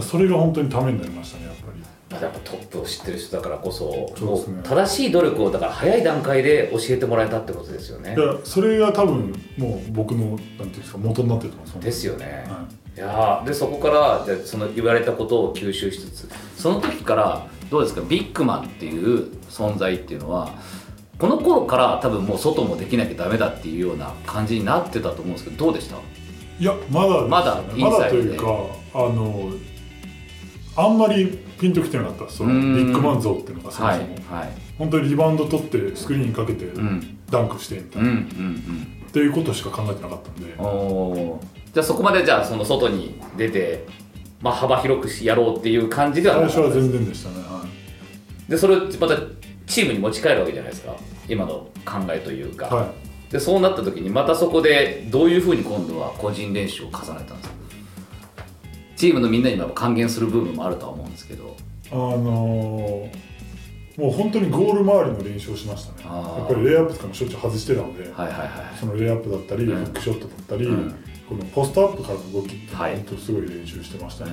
[0.00, 1.80] それが本当にためになりましたねやっぱり。
[2.10, 4.62] まあやっぱトップを知ってる人だからこそそね。
[4.64, 8.16] 正しい努力をだから早い段階で教えてもらえたってことですよね。
[8.44, 12.98] それが多分もう僕のなんていうんですか元になってると思いますですよね、はい。
[12.98, 20.50] いやーでそこからじゃあその言われたことを吸収しつつその時からどうですかビッグマンっていう存在っていうのは
[21.16, 25.96] この頃から多分もう外もできなきゃダメだっていうような感じになってたと思うんですけどどうでした？
[26.58, 27.28] いやまだね。
[27.28, 28.30] まだインまサイドで。
[28.30, 28.46] だというか
[28.94, 29.52] あの
[30.76, 37.18] あんまりピンときてなかったそのビッグマン像っていうのがそもはいそも、はい本当にリバウンド取ってスクリーンかけてうん。
[37.30, 40.54] ダンクしてみたいな、うんうんっていうことしか考えてなかったんで。
[41.74, 43.84] じゃあそこまでじゃあその外に出て、
[44.40, 47.66] まあ、幅広くしやろうっていう感じでは最初は全然でしたね、は
[48.48, 48.50] い。
[48.50, 49.16] でそれをまた
[49.66, 50.94] チームに持ち帰るわけじゃないですか。
[51.28, 52.92] 今の考えというか、は
[53.30, 57.54] でそうなった時にまたそこでどういうふうに今度は個人練習を重ねたんですか？
[59.00, 61.44] チームのみんなにも還元する部分もあるとは思うんですけど。
[61.44, 61.48] い、
[61.90, 63.30] あのー
[63.96, 66.04] もう本当にゴール周りの練習をしましたね。
[66.04, 69.84] やっぱりレイアップとかもしょっちゅう外してたので、はいはいはいそのレイアップだったり、うん。
[69.84, 70.94] フックショットだったり、うん。
[71.28, 72.94] このポストアップからの動きってはい。
[72.96, 74.32] 本当すごい練習してましたね、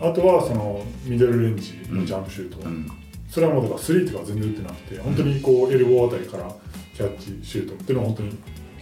[0.00, 2.86] あとはそのミドルレンジのジャンプシュート、うん。
[3.28, 6.54] それはもうだからスリーとか全然打ってなくて本当にこうエルボーあたりから
[6.94, 8.36] キャッチシュートっていうのを本当にひ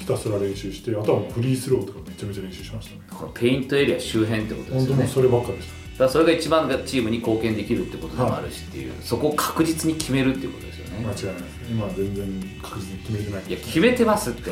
[0.09, 3.03] たすら練習してあとはもうフリースローとかめちゃめちゃ練習しましたね。
[3.11, 4.87] このペイントエリア周辺ってことですよね。
[4.87, 5.75] 本当にそればっかでした。
[5.75, 10.99] だからそれが一番チームに貢献できるってことでもあるしっていう、そこを確実に決めるっていうことですよね。
[10.99, 11.59] 間違いないです。
[11.71, 12.25] 今は全然
[12.63, 14.51] 確実に決めてないいや決めてますって。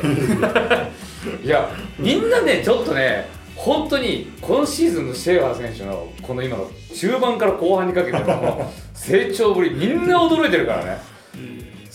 [1.43, 11.01] いやみんなねちょっとね本当に今シーズンのシェーファー選手のこの今の中盤から後半にかけての成長ぶりみんな驚いてるからね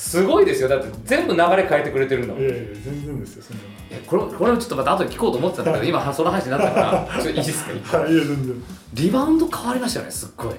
[0.02, 0.68] すごいですよ。
[0.68, 3.62] だって全部流れ変えてくれてるんだもんいええ全然ですよそんな
[3.96, 7.22] やこれこれをちょっとまた後で聞こうと思ってたんだけど今その話になったから。
[7.22, 7.72] ちょっといいですか？
[8.08, 8.62] いいや全然。
[8.94, 10.54] リバウンド変わりましたよねすっごい。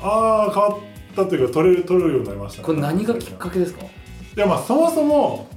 [0.00, 0.78] ああ変わっ
[1.16, 2.64] たというか取れる取れるようになりましたね。
[2.66, 3.82] これ何がきっかけですか？
[3.84, 3.88] い
[4.36, 5.48] やまあそもそも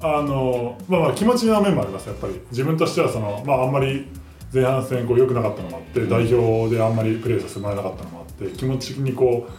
[0.00, 2.40] あのまあまあ気持ちの面もありますやっぱり。
[2.50, 4.06] 自分としてはそのまああんまり
[4.52, 9.52] 前半戦こう良くなかったのもあって、代表であんまりプレーさせてもらえなかったのもあって気持ち的にこう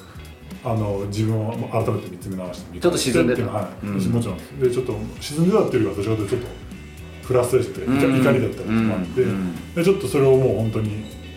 [0.63, 4.11] あの自分を改めて見つめ直してちょっと沈んでたっていうのははい、うん。
[4.11, 6.61] もちろんでちょっと沈んでたっていうよりはどちらかというとちょっと
[7.23, 9.73] フラストレーションで怒りだったりとかもあって、うん。
[9.75, 10.89] でちょっとそれをもう本当に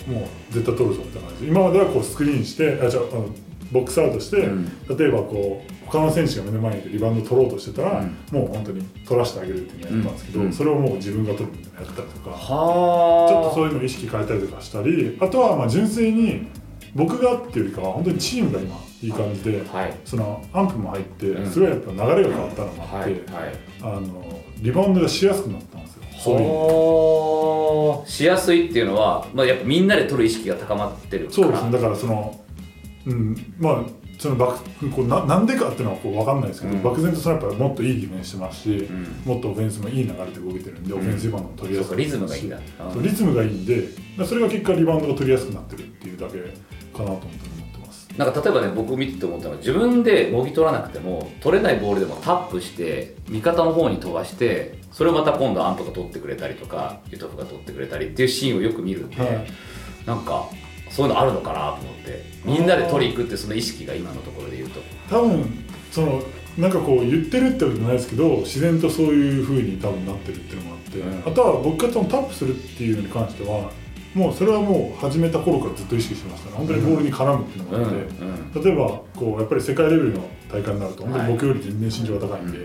[0.06, 1.44] もう絶対取るぞみたいな感じ。
[1.44, 3.28] で今まではこうスクリーンしてあじゃああの
[3.72, 4.96] ボックスアウトして、うん。
[4.96, 8.16] 例えばこう他の選手が目の前にいてリバウンド取ろうとしてたら、うん。
[8.30, 10.52] もう本当に取らせてあげるっていうのをやったんですけど、うん。
[10.52, 16.46] それをもう自分が取るみたいなのやったりとか、はちょっとあそういうのを意識変えたりとかしたりあとはまあ純粋に
[16.94, 19.94] 僕がっていうよりかは本当にチームが今いい感じで、はい。
[20.04, 21.50] そのアンプも入って、うん。
[21.50, 23.20] すごいやっぱ流れが変わったのもあって、はいはい。
[23.82, 26.02] あのリバウンドがしやすくなったんですよ。
[26.24, 31.34] そうしやすいっていうのは、まあ、やっぱみんなで取る意識が高まってるから。
[31.34, 31.72] そうですね。
[31.72, 32.40] だからその
[33.06, 33.82] うんまあ
[34.18, 36.82] その漠こうななんでかっていうのはこう分かんないですけど、うん。
[36.82, 39.06] 漠然とそのやっぱもっといいディフェンスしてますし、うん。
[39.26, 41.00] もっとオフェンスもいい流れで動けてるんで、うん。
[41.00, 42.58] オフェンスリバウンドも取りやすくそうかリズムがいいんだ。
[42.92, 43.88] そうリズムがいいんで
[44.24, 46.38] それが結果リバウンドが取りやすくなってるっていうだけ
[46.94, 48.08] かなと思って思ます。
[48.16, 59.46] なんか例えばね僕見てて思ったのは自分でもぎ取らなくても取れないボールでもタップして味方の方に飛ばしてそれをまた今度アンプが取ってくれたりとかユトフが取ってくれたりっていうシーンをよく見るんで、はい。
[60.06, 60.48] なんか
[60.90, 64.80] そういうのあるのかなと思ってみんなで取りに行くってその意識が今のところで言うと。
[65.10, 66.22] 多分その
[66.56, 71.18] なんかこう言ってるってことじゃないですけど自然とそういう風に多分なってるっていうのもあって、うん。
[71.18, 73.72] あとは僕がそのタップするっていうのに関しては
[74.14, 76.50] もうそれはもう始めた頃からずっと意識してました。
[76.50, 77.92] ね本当にボールに絡むっていうのがあっ
[78.52, 82.58] て、例えばこうやっぱり世界レベルの大会になると本当に僕より全然身長が高いんで、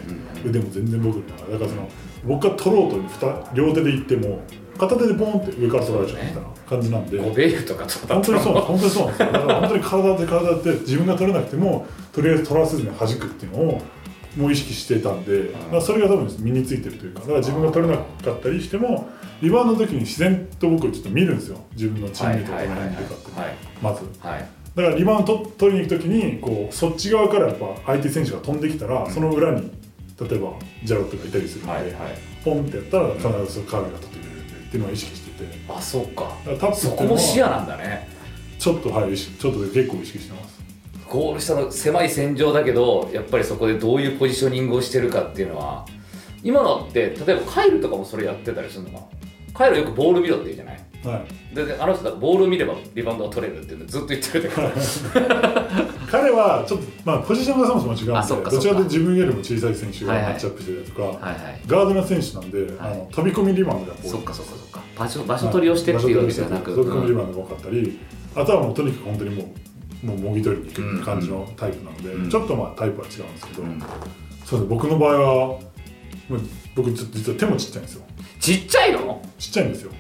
[0.46, 1.90] 腕も全然僕よりだからその
[2.26, 4.42] 僕が取ろうと二両手で行っても
[4.78, 9.06] 片手でボンって上から取られちゃうみたいな感じなんで、ゴベールとかと本当にそうなんです本当にそう。
[9.08, 13.82] なんですよだから本当に体で体で自分が取れなくてもとりあえず取らせずに弾くっていうのを
[14.38, 19.10] もう意識してたんで、だからそれが多分身についてるというかだから自分が取れなかったりしても
[19.42, 21.58] リバウンドの時に自然と僕ちょっと見るんですよ。
[21.74, 23.32] 自分のチームメイトがどの辺にいるかって
[23.82, 24.06] まず。
[24.20, 24.50] はい。
[24.76, 29.72] だからリバウンドと取りに行く時にこうそっち側からやっぱ相手選手が飛んできたら、その裏に
[30.20, 32.18] 例えばジャロットがいたりするので、はいはい。
[32.44, 35.58] ポンってやったら必ず彼が取ってくれるっていうのは意識してて。
[35.70, 36.36] あそうか。
[36.46, 38.08] だかそこも視野なんだね。
[38.58, 40.60] ちょっとはいちょっとで結構意識してます。
[41.08, 45.86] ゴール下の狭い戦場だけどやっぱりそこでどういうポジショニングをしてるかっていうのは
[46.44, 49.19] 今のって例えばカイルとかもそれやってたりするのかな？
[49.60, 50.80] カイルよくボール見ろって言うじゃない？
[51.04, 51.56] はい。
[51.56, 54.70] でであの人だボールを見ればリバウンドが取れるってずっと言ってるんだけど。
[56.10, 61.62] 彼はちょっと、まあ、ポジションがそもそも違うんでどちらかというと自分よりも小さい選手がマッチアップしてたりとか、はいはい。
[61.68, 62.72] ガードの選手なんで、はい。
[62.80, 64.10] あの飛び込みリバウンドが多い。
[64.10, 64.82] そっかそっかそっか。
[64.98, 68.00] 場所場所取りをしてっていうわけじゃなく、飛び込みリうんバウンドが多かったり、
[68.36, 69.54] あとはもうとにかく本当にも
[70.04, 72.30] うもうもぎ取りに行くっていう感じのタイプなので、うん。
[72.30, 73.84] ちょっとまあタイプは違うんですけど、うん。
[74.46, 75.18] そうです僕の場合
[75.52, 75.60] は
[76.76, 78.04] 僕ちょっと実は手もちっちゃいんですよ
[78.40, 79.22] ちっちゃいの？
[79.38, 79.92] ちっちゃいんですよ。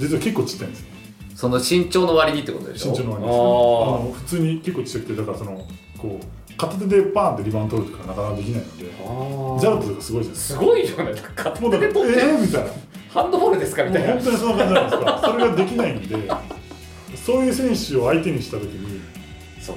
[0.00, 0.86] 実は結構ちっちゃいんですよ。
[1.34, 2.90] その身長の割にってことでしょ？
[2.92, 3.28] 身長の割に。
[3.28, 5.66] ですねああの普通に結構ちっちゃくてだからその
[5.98, 9.60] こう片手でバーンってリバウンド取るとかなかなかできないのでー。
[9.60, 12.70] ジャロットとかすごいじゃないですすかごいよね片手で取って、えー、みたいな。
[13.10, 13.84] ハンドボールですか？
[13.84, 14.14] みたいな。
[14.14, 15.20] 本当にそんな感じなんですか。
[15.24, 16.16] それができないんで
[17.16, 19.00] そういう選手を相手にした時に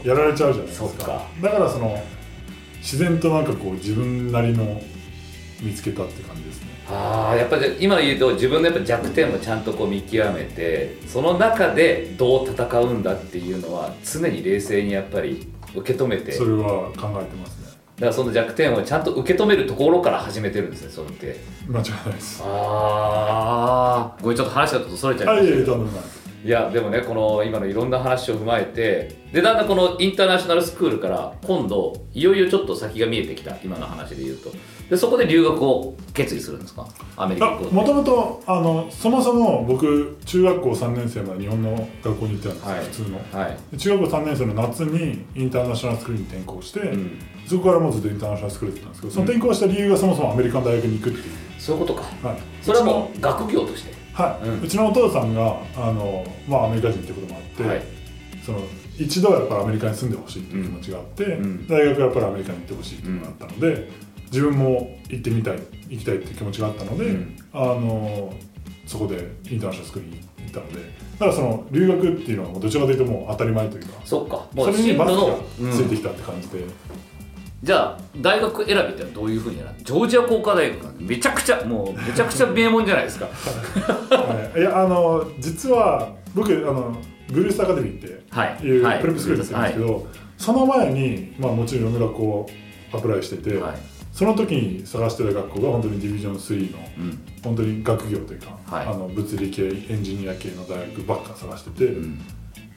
[0.04, 1.28] やられちゃうじゃないですか。
[1.41, 2.02] だからその
[2.80, 4.82] 自然となんかこう自分なりの
[5.62, 6.43] 見つけたって感じ
[6.89, 16.32] ああやっぱり今言うと自分のやっぱ弱点をちゃんとこう見極めてその中でどう戦うんだっていうのは常に冷静にやっぱり受け止めて。
[16.32, 17.65] それは考えてますね。
[17.95, 21.39] だからその弱点をちゃんと受け止めるところから始めてるんですねそうやって。
[21.67, 22.43] 間違いないです。
[22.45, 25.78] ああごめんちょっと話がちょっとそれちゃいまはいしたけど
[26.45, 34.51] いやでもねこの今のいろんな話を踏まえてでだんだんこのインターナショナルスクールから今度いよいよちょっと先が見えてきた今の話で言うと。
[34.88, 36.88] でそこで留学を決意するんですか？
[37.17, 38.43] アメリカもともと。
[38.45, 42.86] あのそもそも僕中学校3年生まで日本の学校に行ってたんですよ、はい。
[42.86, 43.41] 普通の。
[43.41, 51.25] はい、で中学校3年生の夏にインターナショナルスクールに転校して、うん、そこからもうずっとインターナショナルスクールだったんですけどその転校した理由がそもそもアメリカの大学に行くっていう、
[51.58, 54.62] そういうことかはい、それはもう学業としてはい、うん。
[54.62, 57.84] うちのお父さんがあの、まあ、アメリカ人ってこともあって、はい。
[58.45, 58.62] その
[58.97, 61.67] 一度はやっぱりアメリカに住んでほしいっていう気持ちがあって、うん。
[61.67, 63.89] 大学はやっぱりアメリカに行ってほしいっていうのがあったので、
[64.32, 67.38] 自分も行ってみたい行きたいっていう気持ちがあったので、うん。
[67.54, 68.34] あの
[68.86, 69.15] そこで
[69.49, 70.75] インターナショナルスクールに行ったので
[71.13, 74.45] だからその留学っていうのはどちらかというともう当たり前というかそっか。
[74.54, 75.36] もそうれにバスの、が
[75.73, 76.60] ついてうんきたって感じで、
[77.65, 83.25] じゃあ大学選びってどういうふうに選んだジョージア工科大学なんてめちゃくちゃもうめちゃくちゃ名門じゃないですか。
[83.25, 84.60] はい。
[84.60, 86.95] いやあの実は僕あの
[87.28, 89.01] ブルースアカデミーってはいいうはい。
[89.01, 92.49] プレップスクールってんですけど、その前に、まあ、もちろんいろんな学校を
[92.93, 93.78] アプライしてて、はい。
[94.13, 97.19] その時に探してた学校が本当にディビジョン3のうん。
[97.43, 98.86] 本当に学業というか、はい。
[98.86, 102.21] あの物理系エンジニア系の大学ばっか探してて、うん。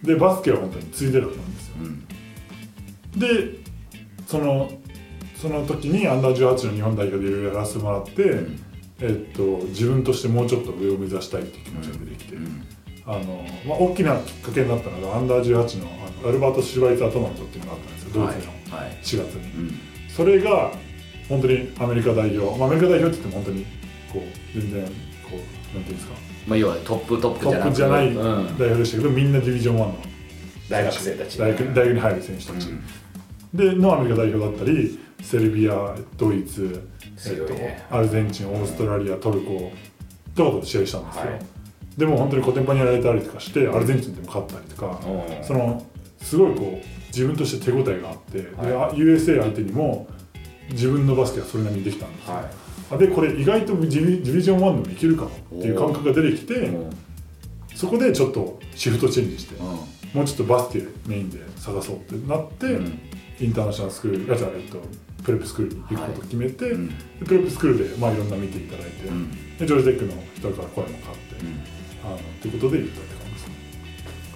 [0.03, 1.75] でバスケは本当についでだったんですよ。
[1.83, 3.19] うん。
[3.19, 3.69] で
[4.27, 4.71] その
[5.41, 8.61] その時にアンダー18の日本代表でいろいろやらせてもらって、うん。
[9.01, 12.67] えっと、自分としてもうちょっと上を目指したいっていう気持ちが出てきて、うん。
[13.07, 18.77] あのまあ、大きなきっかけになったのがアンダー18のあのアルバート・シュバイツァートーナメントっていうのがあったんですよドイツの。
[18.77, 18.87] はい。
[18.87, 19.75] はい4月に、うん。
[20.09, 20.73] それが
[21.29, 23.65] 本当にアメリカ代表、まあ、アメリカ代表って言っても本当に
[24.13, 24.91] こう全然こ
[25.73, 26.15] うなんていうんですか。
[26.49, 27.69] まあ要はトップトップトじゃなく。
[27.69, 28.59] ップじゃないうん。
[28.59, 29.95] 代表でしたけど、みんなディビジョン1の
[30.69, 31.39] 大学生たち。
[31.39, 32.69] 大学に入る選手たち、
[33.55, 36.83] でのアメリカ代表だったりセルビアドイツ、
[37.27, 39.73] えっとアルゼンチンオーストラリアトルコ
[40.35, 41.41] と試合したんですよ、はい。
[41.97, 45.85] でも本当にコテンパンにやられたりとかしてアルゼンチンでも勝ったりとか、うんその
[46.21, 50.09] すごいこう自分として手応えがあって、ではあ USA 相手にも
[50.71, 52.51] 自分のバスケはそれなりにできたんですよ、は
[52.91, 56.91] あでこれ意外とディビディビジョン1でもいけるかもっていう感覚が出てきて、いうん。
[57.75, 59.63] そこでちょっとシフトチェンジして、う
[60.17, 62.99] もうちょっとバスケメインで探そうってなって、ん
[63.41, 64.83] インターナショナルスクールあじゃあ、えっと、
[65.23, 66.89] プレップスクールに行くことを決めて、うん。
[66.89, 69.57] でプレップスクールで、まあ、いろんな見ていただいて、うん。
[69.57, 73.49] でジョージア・テックの人から声もかかって、うんあのっていうことで行ったって感じです。
[73.49, 73.55] ね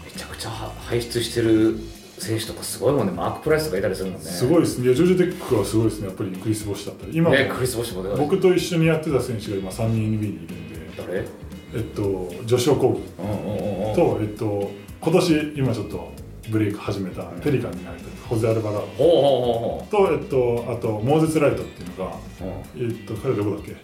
[0.04, 1.78] めちゃくちゃ輩出してる
[2.18, 4.26] 選手とかすごいもんねマーク・プライスとかいたりするもんね。
[4.26, 4.94] すごいですね。
[4.94, 6.08] ジョージア・テックはすごいですね。
[6.08, 7.16] やっぱりクリス・ボッシュだったり。
[7.16, 10.54] 今クリス・ボッシュも僕と一緒にやってた選手が今3人 NBA にいるんで。
[10.96, 11.24] 誰？
[11.74, 13.94] えっとジョシュ・コーギうんうんうんうんうん。
[13.94, 16.12] と、えっと、今年今ちょっと
[16.52, 19.86] ブレイク始めたペリカンに入ったホゼ・アルバラード。
[19.90, 22.16] と、えっと、あとモーゼス・ライトっていうのが、
[22.76, 23.74] えっと、彼どこだっけ？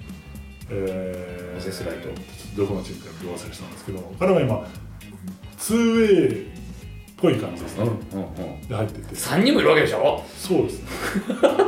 [0.70, 2.11] えー、モーゼスライト。
[2.57, 4.66] どこのチームかど忘れしたんですけど彼は今
[5.59, 6.48] 2way っ
[7.16, 7.85] ぽい感じですね、
[8.68, 9.14] で入ってて。
[9.14, 10.22] 3人もいるわけでしょ？
[10.37, 10.88] そうですね。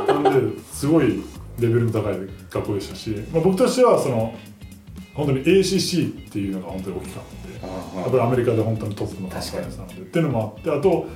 [0.07, 1.23] なんですごい
[1.59, 2.15] レベルの高い
[2.49, 4.33] 学校でしたし、まあ、僕としてはその
[5.13, 11.07] 本当に ACC っていうのが本当に大きかったのでやっぱりアメリカで本当にトップのカンファレンスなのでっていうのもあってあと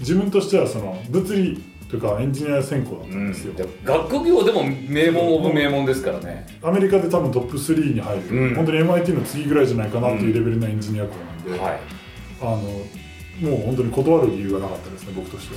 [0.00, 6.46] 自分としてはその物理とかエンジニア専攻だったんですよ、で学校業でも名門オブ名門ですからね。
[6.62, 8.54] アメリカで多分トップ3に入る、うん。
[8.54, 11.80] 本当に MIT の次ぐらいじゃないかなっていうレベルのエンジニア校なんで、はい。
[12.40, 12.56] あの
[13.46, 15.54] もう本当に断る理由がなかったですね僕として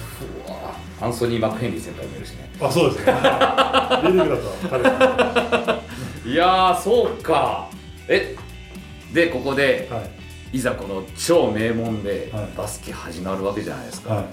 [0.52, 0.78] は。
[1.00, 2.52] アンソニー・マクヘンリー先輩もいるしね。
[2.60, 3.14] あそうですね。
[4.04, 5.82] B リーグだったら彼は
[6.26, 7.70] いやーそうか
[8.08, 8.36] え
[9.14, 10.02] でここでは
[10.54, 10.60] い。
[10.60, 12.50] ざこの超名門ではい。
[12.56, 14.26] バスケ始まるわけじゃないですか、はい。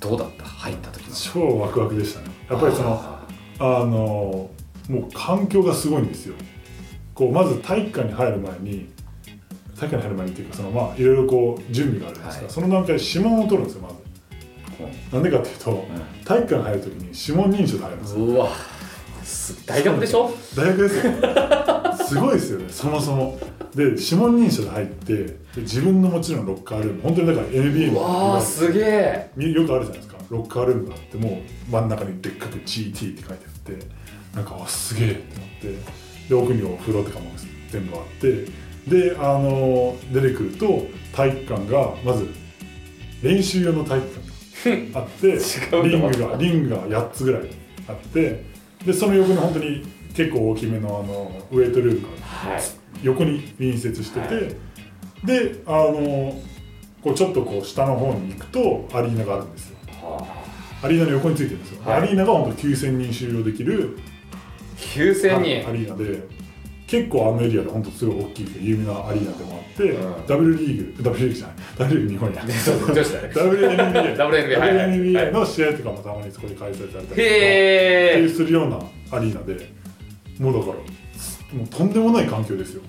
[0.00, 0.44] どうだった？
[0.44, 1.14] 入った時の。
[1.14, 2.26] 超ワクワクでしたね。
[2.48, 3.26] やっぱりそのあ
[3.58, 4.50] あのも
[4.90, 6.34] う環境がすごいんですよ。
[7.14, 8.88] こうまず体育館に入る前に
[9.78, 12.54] 体育館に入る前にっていうかそのまあいろいろこう準備があるじゃないですか、はい。
[12.54, 13.94] その段階で指紋を取るんですよまず。
[15.12, 15.86] ーなんでかっていうと、
[16.24, 18.24] 体育館に入るときに指紋認証で入るんですよ。
[18.24, 18.48] うわ。
[18.48, 18.69] す
[19.66, 21.12] 大学でしょ大学ですよ。
[22.08, 22.66] すごいですよね。
[22.70, 23.38] そもそも。
[23.74, 29.30] で指紋認証で入ってで自分のもちろんロッカールーム本当にだから NBA うのわーすげえ。
[29.36, 30.18] みよくあるじゃないですか。
[30.30, 33.86] ロッカールームがあってもう真ん中にでっかく GT って書いてあって
[34.34, 37.30] なんかわすげえってなってで奥にお風呂とかも
[37.70, 38.46] 全部あって
[38.88, 42.28] であの出てくると体育館がまず
[43.22, 44.08] 練習用の体育
[44.62, 45.38] 館があって
[45.88, 47.42] リングがリングが8つぐらい
[47.88, 48.44] あって
[48.84, 52.08] でその横に本当に結構大きめのあのウェイトルームが
[52.52, 52.62] はい。
[53.02, 54.40] 横に隣接してて、は
[55.24, 56.40] であの
[57.02, 59.76] こうちょっとこう下の方に行くとアリーナがあるんですよ。
[60.02, 60.26] は
[60.82, 62.00] アリーナの横についてるんですよ、はい。
[62.02, 63.98] アリーナが本当9000人収容できる
[64.32, 64.36] あ
[64.76, 66.26] 9000ア人リーナで
[66.90, 70.26] 結構あのエリアで本当すごい大きい有名なアリーナでもあって、うん。
[70.26, 71.56] W リーグ W リーグじゃない。
[71.78, 72.42] W リーグ日本や
[73.32, 78.80] WNBA WNBA の試合とかもたまにそこで開催されたりとかするような
[79.16, 79.70] アリーナで
[80.40, 80.72] もうだから
[81.56, 82.82] もうとんでもない環境ですよ。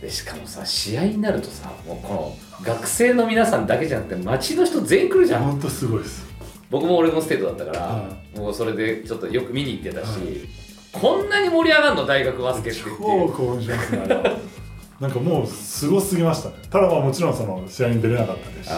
[0.00, 2.34] でしかもさ試合になるとさもうこの
[2.64, 5.44] 学生の皆さんだけじゃなくて街の人全員来るじゃん。
[5.44, 6.24] 本当すごいです。
[6.70, 10.61] 僕も俺のステートだったから、はもうそれでちょっとよく見に行ってたし、はい
[10.92, 12.06] こんなに盛り上がるの？
[12.06, 14.22] 大学バスケってって超興奮しますねあれは。
[15.00, 16.50] なんかもうすごすぎました。
[16.50, 18.74] ねただまあもちろんその試合に出れなかったですし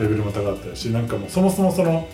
[0.00, 2.06] レベルも高かったですしなんかもうそもそもその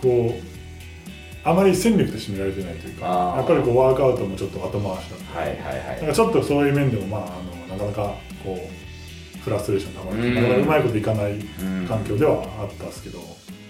[0.00, 5.56] こうあまり戦力として見られてないというかやっぱりこうワークアウトもちょっと後回しだったはいはい
[5.88, 5.96] はい。
[5.98, 10.22] なんかちょっとそういう面でもまああのなかなかこうフラストレーションたまうん。
[10.22, 11.86] りなかなかうまいこといかないうん。
[11.86, 13.18] 環境ではあったんですけど、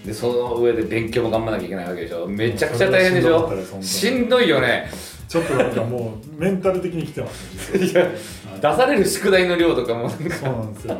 [0.05, 2.27] でその上で勉強も頑張らなきゃいけないわけでしょ。
[2.27, 3.81] めちゃくちゃ大変でしょ。
[3.81, 4.89] しんどいよね。
[5.27, 7.79] ちょっとなんかもうメンタル的に来てますね。
[7.79, 8.09] 実いや
[8.61, 10.09] 出される宿題の量とかも。
[10.09, 10.97] なんかはそうなんですよ。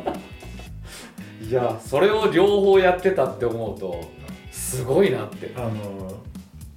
[1.50, 4.10] いやそれを両方やってたって思うと
[4.52, 5.54] すごいなって。
[5.56, 6.22] あの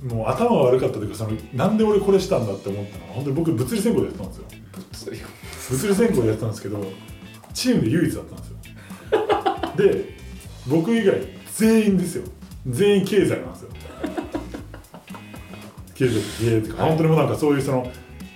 [0.03, 4.45] もう頭が悪かったというかそのなんで俺これしたんだって思ったのは本当に僕物理専攻でやってたんですよ。
[5.07, 5.23] 物理
[5.71, 6.85] 物理専攻でやってたんですけど
[7.55, 8.57] チームで唯一だったんですよ。
[9.95, 10.17] で
[10.67, 11.21] 僕以外
[11.59, 12.25] 全員ですよ。
[12.69, 13.69] 全員経済なんですよ。
[15.95, 16.15] 経済
[16.45, 16.91] 経営とか、はい。
[16.91, 17.91] 本当にもうなんかそういうその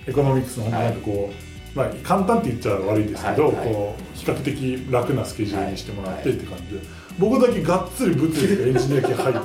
[0.07, 1.31] エコノミクスの本当になんかこ
[1.75, 3.55] う、まあ簡単って言っちゃ悪いですけど、はい。
[3.55, 3.67] はい。
[3.67, 6.37] こう比較的楽なスケジュールにしてもらってはい。
[6.37, 6.81] って感じで、
[7.19, 9.41] 僕だけがっつり物理とかエンジニア系入って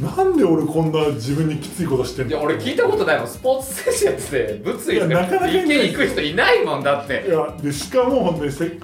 [0.18, 2.30] なんで俺こんな自分にきついことしてんの？
[2.30, 3.28] いや俺聞いたことないもん。
[3.28, 4.22] スポーツ選手やって
[4.62, 7.24] て物理とかなかなかいない理系行く人いないもんだって。
[7.28, 8.78] いやでしかも本当にせ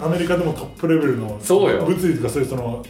[0.00, 1.84] アメリカでもトップレベルのそうよ。
[1.84, 2.84] 物理とかそういうその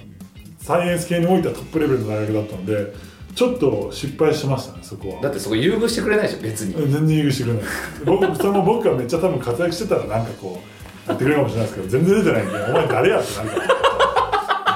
[0.60, 2.92] サイエンス系においてはトップレベルの大学だったので
[3.34, 5.22] ちょっと失敗しましたねそこは。
[5.22, 6.74] だってそこ優遇してくれないでしょ別に。
[6.74, 7.62] 全然優遇してくれない。
[8.04, 10.60] 僕その僕がめっちゃ多分活躍してたらなんかこ
[11.06, 13.56] うやってくれるかもしれないですけど全然出てないんでお前誰やってなるか。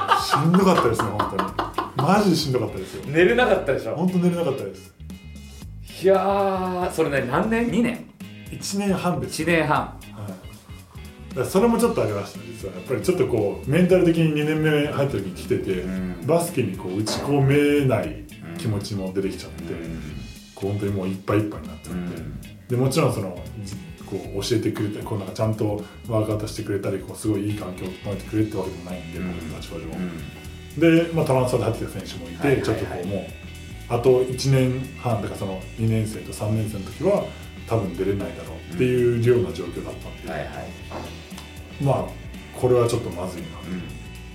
[0.07, 2.07] らしんどかったですね本当に。
[2.07, 3.03] マジでしんどかったですよ。
[3.07, 3.95] 寝れなかったでしょ。
[3.95, 4.93] 本当寝れなかったです。
[6.03, 8.05] いやーそれね何年 ?2 年。
[8.51, 9.43] 1年半です。
[9.43, 9.77] 1年半。
[9.77, 10.00] はい、
[11.35, 12.75] だそれもちょっとありましたね実は。
[12.75, 16.25] やっぱりちょっとこうメンタル的に2年目入った時に来てて、うん。
[16.25, 18.25] バスケにこう打ち込めない
[18.57, 19.73] 気持ちも出てきちゃって、
[20.55, 23.75] こう本当にもういっぱいいっぱいになっちゃって、でもちろんそのじ
[24.05, 29.33] こう教えてくれたりこうなんかちゃんとワークアウトしてくれたりこうすごいいい環境を整えてくれってわけでもないんで、うん。
[29.33, 32.65] 僕の立場上、で、まあ、トランスファーで入ってきた選手もいて、はいはいはい。
[32.65, 33.21] ちょっとこうもう
[33.89, 37.25] あと1年半だからその2年生と3年生の時は
[37.67, 40.47] 多分出れないだろうっていうような状況だったんで、はいはい
[41.81, 42.05] まあ
[42.59, 43.53] これはちょっとまずいなと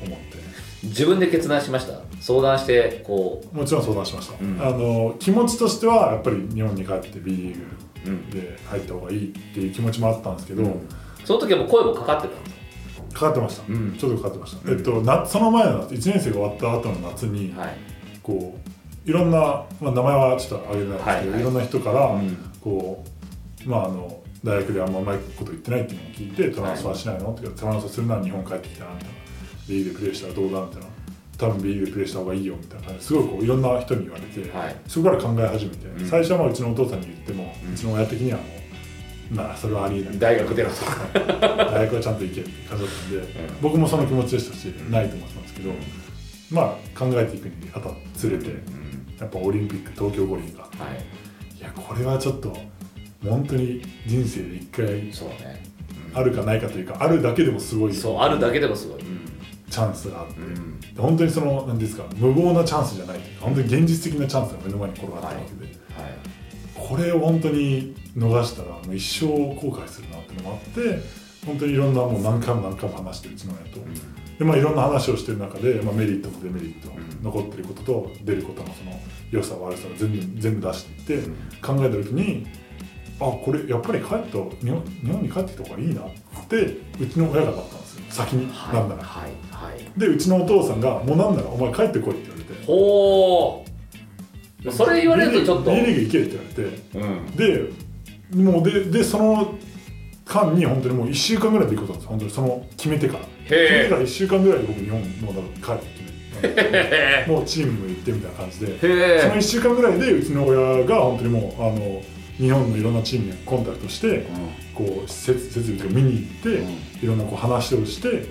[0.04, 0.36] 思って、
[0.84, 2.00] 自分で決断しました？
[2.20, 4.60] 相談してこもちろん相談しました、うん。
[4.60, 7.58] あの気持ちとしてはやっぱり日本に帰って B リー
[8.30, 10.88] グで入った方がいいっていう気持ちもあったんですけど、うん。
[11.24, 13.20] その時はもう声もかかってたんですか？
[13.20, 13.96] かってました、うん。
[13.96, 14.78] ちょっとかかってました、うん。
[14.78, 17.76] えっとなその前の夏1年生が終わった後の夏に、はい。
[18.22, 18.58] こ
[19.06, 19.38] ういろんな、
[19.80, 21.40] まあ、名前はちょっと挙げれないですけど、はいはい。
[21.40, 22.36] いろんな人から、うん。
[22.60, 23.04] こ
[23.64, 29.14] うまああの大学であんまうまいこと言ってないっていうのを聞いてトランスファーしないの、って言ってトランスファーするなら日本帰ってきたらみたいな
[29.68, 30.60] B でプレーしたらどうだ？
[30.62, 30.86] みたいな
[31.36, 32.86] 多分 B でプレーした方がいいよみたいな。
[32.86, 34.76] 感じですごいこういろんんな人に言われて、はい。
[34.86, 36.06] そこから考え始めて、うん。
[36.06, 38.44] 最初はまあうちのお父さんに言っても、ううんちの親的にはも
[39.32, 40.18] うまあそれはありえない。
[40.18, 40.76] 大学出ろと
[41.18, 45.72] 大学はちゃんと行けって感じだったんで、僕もその気持ちでしたし、ないと思ってたんですけど、
[46.50, 48.50] まあ考えていくにあたつれて、
[49.18, 50.62] やっぱオリンピック東京五輪が。
[50.62, 51.58] はい。
[51.58, 52.56] いやこれはちょっと
[53.30, 55.64] 本当に人生で一回そうね。
[56.14, 57.92] あるかないかというかあるだけでもすごい。
[57.92, 60.78] チそうあるだけでもすごい、ャンスがあって、うん。
[60.96, 66.14] 本当にその何ですか無謀なチャンスじゃない本当に現実的なチャンスが目の前に転がったわけで、はい。
[66.74, 71.02] これを本当に逃したらもう一生後悔するなっていうのもあって
[71.44, 73.80] 本当にいろんなもう何回も何回も話してうちの親と。
[74.38, 77.24] でまあ、いろんな話をしてる中で、まあ、メリットとデメリット、うん。
[77.24, 79.00] 残ってることと出ることのその
[79.30, 81.32] 良さ悪さを全部全部出していって、うん。
[81.62, 82.46] 考えた時に
[83.18, 86.04] あこれやっぱり帰った日本日本に帰ってきた方がいいなっ
[86.48, 86.56] て
[87.00, 88.04] うちの親がなったんですよ。
[88.10, 89.02] 先に、はいなんなら。
[89.02, 89.98] はいはい。
[89.98, 92.66] でうちのお父さんが「もうなんならお前帰ってこい」って言われて。
[92.66, 95.70] ほうそれ言われるとちょっと。
[95.70, 97.68] B リーグ行けって言われて。
[98.34, 98.42] うん。
[98.42, 99.54] でもうででその
[100.26, 102.42] 間に本当にもう1週間ぐらいで行くことなんですよ。
[102.42, 103.20] 本当にその決めてから。
[103.44, 108.74] 決めてへから1週間ぐらいで僕日本もう帰ってもうチームにも行ってみたいな感じで。
[108.74, 112.02] へその1え週間ぐらいでうちの親が本当にもうあの
[112.38, 114.26] 日本のいろんなチームにコンタクトして
[114.74, 118.26] こう設設備とか見に行って、いろんなこう話をして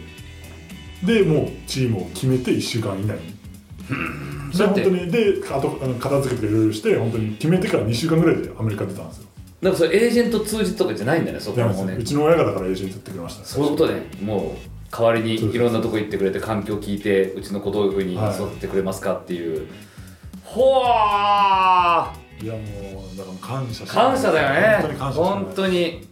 [1.03, 3.35] でもうチームを決めて1週間以内に。
[4.57, 9.27] で本当にであとあの片付けていろいろして本当に決めてから2週間ぐらいでアメリカ出たんですよ。
[9.61, 13.45] なんかそれエージェント通じてとかじゃないんだねそこもうねうちの親がだからエージェントやってくれました。
[13.45, 18.35] そういうことねもう代わりにいろんなとこ行ってくれて環境聞いてうちの子どういうふうにはい。
[18.35, 19.67] 育ててくれますかっていう、
[20.43, 22.59] ほわいやも
[23.13, 24.77] うだから感謝し感謝だよね。
[24.81, 25.43] 本当に感謝しかない。
[25.43, 26.07] 本当に。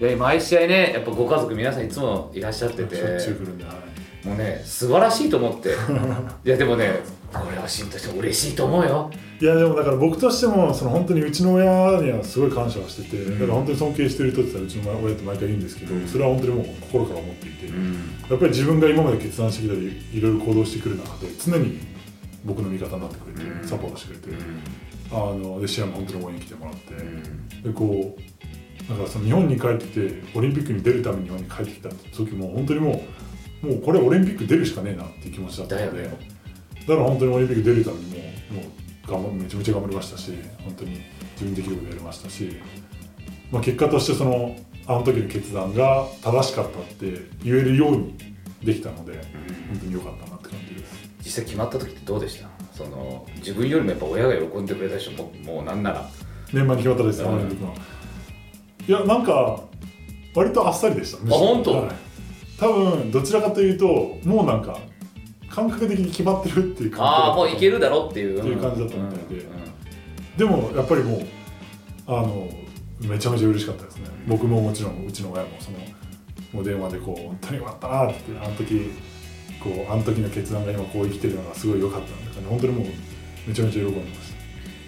[0.00, 2.96] いや毎試合ねやっぱご家族皆さんいつもいらっしゃってて。
[4.24, 5.70] もうね素晴らしいと思って。
[6.44, 7.00] いやでもね
[7.32, 9.10] これは心として嬉しいと思うよ。
[9.40, 13.40] いやでもだから僕としてもその本当にうちの親にはすごい感謝をしてて、うん。
[13.40, 16.08] だから本当に尊敬してる人って言ったらうちの親って毎回言うんですけど、うん。
[16.08, 17.94] それは本当にもう心から思っていて、うん。
[18.30, 21.80] やっぱり自分が今まで決断してきたりいろいろ行動してくる中で常に
[22.44, 24.42] 僕の味方になってくれて、うんサポートしてくれて、
[25.12, 27.62] あので試合も本当に応援に来てもらって、うん。
[27.62, 33.04] でこうだからその日本に帰ってきてオリンピックに出るために日本に帰ってきた時も本当にも
[33.62, 35.98] うもうこれオリンピック出るしかねえなっていう気持ちだったので。
[35.98, 36.30] だよね。
[36.86, 40.32] だから本当にオリンピック出るためにもうもうめちゃめちゃ頑張りましたし
[40.64, 41.00] 本当に
[41.34, 42.56] 自分できることやりましたし、
[43.50, 48.16] まあ、結果としてそのあの時の決断が正しかったって言えるように
[48.62, 49.12] できたので
[49.68, 51.10] 本当に良かったなって感じです。
[51.22, 52.48] 実際決まった時ってどうでした？
[52.76, 56.10] その自分よりもやっぱ親が喜んでくれた人ももうなんなら。
[56.52, 57.40] 年末に決まったですよ、うん。
[58.86, 59.60] いや、なんか、
[60.34, 61.22] 割とあっさりでした。
[61.22, 61.72] むしろ本当？
[61.72, 61.90] はい。
[62.58, 64.78] 多分どちらかというと、もうなんか、
[65.48, 68.38] 感覚的に決まってるっていう感じああもういけるだろっていう。
[68.38, 69.44] っていう感じだったみたいで。
[69.44, 69.64] うんうん
[70.36, 71.20] でも、やっぱりもう、
[72.08, 72.48] あの、
[73.00, 74.06] めちゃめちゃ嬉しかったですね。
[74.26, 75.78] 僕ももちろん、うちの親も、その、
[76.52, 78.90] もう電話でこう、本当によかったなって言って、あの時、
[79.62, 82.86] こう、あの時の決断が今こう生きてるのがすごい良かったんで、本当にもう、
[83.46, 84.34] めちゃめちゃ喜んでました。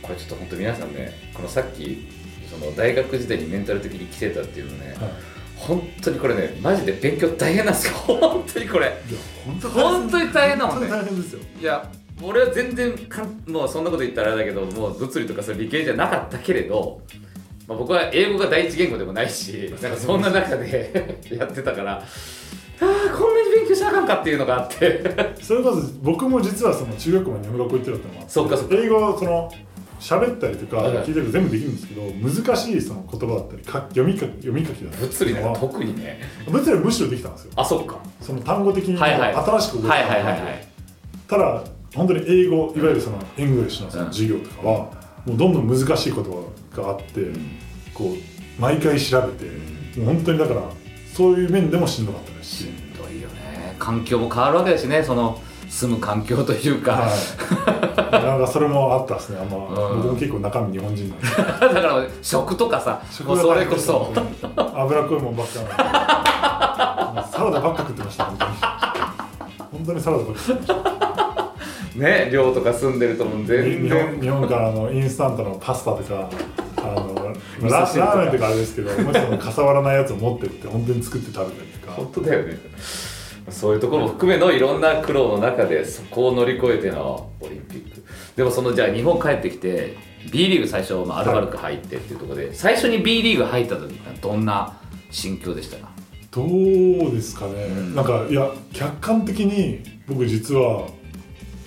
[0.07, 2.07] これちょっと本当皆さんねこのさっき
[2.49, 4.97] その大学時代にメンタル的に来てたっていうのね、はい。
[5.57, 7.95] 本当にこれねマジで勉強大変なんですよ。
[8.07, 8.93] 本当にこれ。
[9.75, 10.89] 本当に大変だもんね。
[10.89, 11.41] 大変ですよ。
[11.61, 11.91] いや
[12.23, 17.03] 俺は全然かんもうそんなこと言ったらあれだけどもう物理とかそれ理系じゃなかったけれど、
[17.69, 22.03] まあ、僕は英語が第一言語でもないしなんかそんな中で やってたから
[23.11, 25.35] こんなに勉強しなあかんかっていうのがあって。
[25.43, 28.75] それこそ僕も実はその中学校まで日本学校行ってたってのもあってそっかそっか。
[28.77, 29.53] 英語をその
[29.99, 36.21] 喋ったりとか聞いたり全部できるんですけど難しいその言葉だったりか読みか読み書きだったり物理なんかは特にね。
[36.51, 37.53] 物理はむしろできたんですよ。
[37.57, 37.99] あそっか。
[38.21, 40.69] その単語的に新しく覚えたはいはい
[41.29, 44.75] ただ本当に英語いわゆるその English のそのうん授業とかは
[45.25, 46.31] もうどんどん難しい言葉
[46.77, 47.31] があって
[47.95, 49.45] こう毎回調べて
[49.99, 50.63] もう本当にだから
[51.15, 52.69] そういう面でもしんどかったですし
[53.79, 60.03] 環境も変わるわけだしねその住む環境というか、はい、 なんかそれもあったですねあんま、うん。
[60.03, 61.75] 僕も結構中身日本人なんで。
[61.75, 64.13] だから食とかさもうそれこそ。
[64.57, 68.53] 脂っこいもんばっかサラダばっか食ってました本当に。
[69.73, 70.97] 本当にサラダばっか食ってました。
[71.97, 76.29] ね寮とか住んでるともう全日本然日本からあのインスタントのパスタとか
[76.77, 81.93] あの味ラーメンとかあれですけどもしそのかさばらないやつを持ってって本当に作って食べたりとか。
[81.95, 82.59] 本当だよね
[83.51, 88.05] そういうところも含めのいろんな苦労の中でそこを乗り越えてのオリンピック。
[88.35, 89.97] でもそのじゃあ日本帰ってきて
[90.31, 94.79] B リーグ最初、まあ、アルバルク入ってっていうところで、最初に B リーグ入った時ってどんな
[95.11, 95.91] 心境でしたか？
[96.33, 96.49] どう
[97.13, 97.95] ですかね、ん。
[97.95, 100.89] なんかいや客観的に僕実は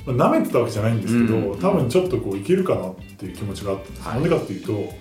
[0.05, 1.59] まあ舐めてたわけじゃないんですけど、うん。
[1.59, 4.13] 多分ちょっとこういけるかなっていう気持ちがあったんです、はい。
[4.15, 4.93] なんでかっていうと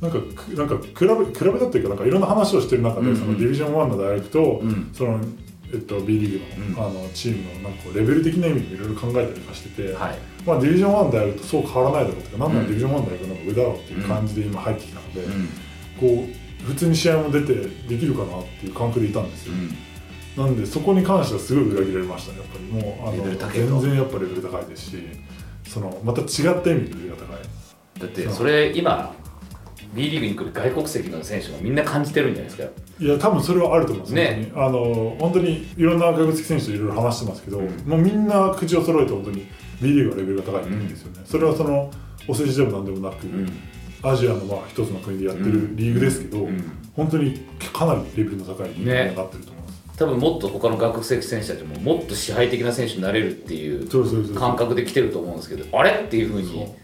[0.00, 4.90] なんかくなんか比べ比べたっていうかなんかいろんな話をしてる中で、うんうんそのディビジョン1の大学と、ん。
[4.92, 5.20] その
[5.76, 10.18] えっと、B リーグの,、あのチームのなんかレベル的な意味でいろいろ考えたりとかしてて、はい。
[10.46, 12.66] まあ、ディビジョン1の大学とそう変わらないだろうとか、なんならうん。
[12.66, 15.48] ディビジョン1の大学の方が上だろうっていう感じで今入ってきたので、うん。
[16.00, 16.28] こ
[16.62, 17.54] う普通に試合も出て
[17.88, 19.54] できるかなっていう感覚でいたんですよ、
[20.36, 22.64] なんでそこに関してはすごい裏切られましたねやっぱり。
[22.64, 23.66] もうあレベルの高いと。
[23.66, 24.96] 全然やっぱレベル高いですし
[25.66, 28.00] そのまた違った意味でレベルが高い。
[28.00, 29.14] だってそれ今
[29.94, 32.68] B リーグに来る外国籍の選手もみんな感じてるんじゃないですか
[32.98, 34.50] いや多分それはあると思いますね。
[34.54, 37.66] あの本当にいろんな外国籍選手といろいろ話してますけど、うん。
[37.86, 39.46] もうみんな口を揃えて本当に
[39.82, 41.90] B リーグはレベルが高いんですよね、それはその
[42.26, 43.48] お世辞でもなんでもなく、うん。
[44.02, 46.64] アジアのまあ一つの国でやってるリーグですけど、うん。
[46.94, 47.38] 本当に
[47.72, 53.86] かなりレベルの高いリーグになってると思います、多分もっと他の外国籍選手たちももっと支配的な選手になれるっていう
[54.34, 56.74] 感覚で来てると思うんですけどあれっていうふうに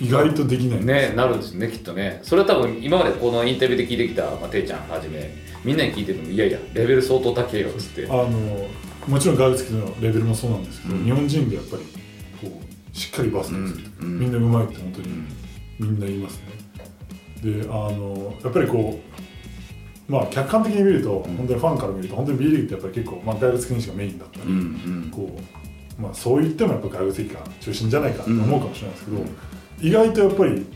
[0.00, 2.20] 意外とできないねなるんですねきっとね。
[2.22, 5.34] それは多分今までこのインタビューで聞いてきた、まあ、ていちゃんはじめ。
[5.64, 8.06] みんなに聞いててもいやいやレベル相当高いよっつって。
[8.06, 8.68] あの
[9.06, 11.04] もちろん外国籍のレベルもそうなんですけど、うん。
[11.04, 11.82] 日本人でやっぱり
[12.50, 14.20] こうしっかりバスケをする、うんうん。
[14.20, 15.08] みんなうまいって本当に
[15.78, 16.40] みんな言います
[17.42, 17.52] ね。
[17.52, 19.00] であのやっぱりこ
[20.08, 21.36] うまあ客観的に見ると、ん。
[21.36, 24.54] 本当にファンから見ると本当に B リーグってやっぱり結構、まあ、外国籍選手がメインだったり、うんう
[25.06, 25.10] ん。
[25.10, 25.38] こ
[25.98, 29.36] うまあ、そう言ってもやっぱ外国籍が中心じゃないかって思うかもしれないですけど、うん
[29.80, 30.66] 意外とやっぱり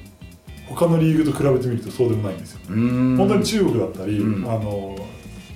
[0.69, 3.17] 他のリーグと比べてみるとそうでもないんですようん。
[3.17, 4.51] 本当に中国だったり、うん。
[4.51, 4.97] あの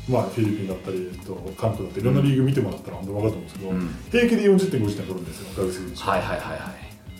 [0.08, 3.88] まあ、フィリピンだったり、えっと、韓国だったりいろんなリーグ見てもらったら本当分かると思うんですけど、うん。
[4.10, 6.60] 平気で40、50点取るんですよ外国籍選手、はいはいはいはい。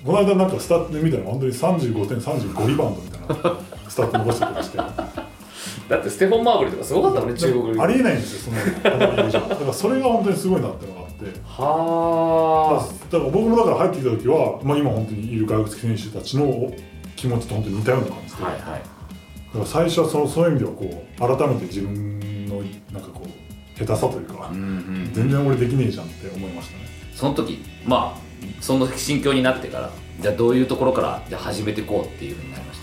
[0.05, 3.59] この間なんかスタッツで見たら本当に35点35リバウンドみたいな
[3.89, 4.77] スタッツ残してたりして。
[4.77, 7.81] だってステフォン・マーブリーとかすごかったもんね中国。
[7.81, 8.53] ありえないんですよ
[8.83, 9.41] そのこのリーグじゃ。
[9.41, 11.04] だからそれが本当にすごいなってのが
[11.59, 12.87] あ。
[12.87, 16.73] ってだから僕もだから入ってきた時は、まあ、今本当にいる外国籍選手たちの
[17.17, 18.63] 気持ちと本当に似たような感じで、あはいはい。
[18.63, 22.63] だから最初はそのそういう意味ではこう改めて自分の
[22.93, 26.85] なんかこう下手さというか、うんうん全然俺できねえじゃんって思いましたね。
[27.15, 28.25] その時まあ
[28.61, 32.81] その心境になってからじゃあどういうところからじゃあ始めていこうっていうふうになりまし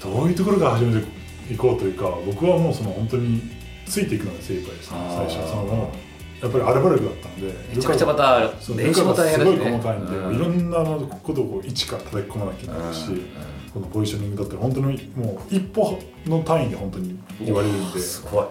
[0.00, 1.08] たどういうところから始めて
[1.52, 3.42] いこうというか僕はもうその本当に
[3.86, 5.92] ついていくのが精一杯でしたね最初その
[6.40, 8.40] やっぱりアルバルクだったのでめちゃくちゃまた
[8.74, 9.56] 練習も大変だしね。
[9.56, 10.36] すごい細かいんで、うん。
[10.36, 10.78] いろんな
[11.22, 13.26] ことを一から叩き込まなきゃいけないし、うん
[13.68, 18.46] このポジショニングだったら本当にもう一歩の単位で本当に言われるんで、すごい。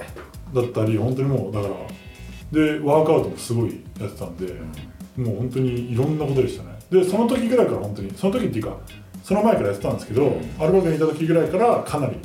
[0.53, 1.73] だったり本当にもうだから
[2.51, 4.53] でワークアウトもすごいやってたんで、
[5.17, 6.77] もう本当にいろんなことでしたね。
[6.91, 8.77] でその時ぐらいから本当にその時っていうか
[9.23, 10.39] その前からやってたんですけど、うん。
[10.59, 12.17] アルバルクにいた時ぐらいからかなり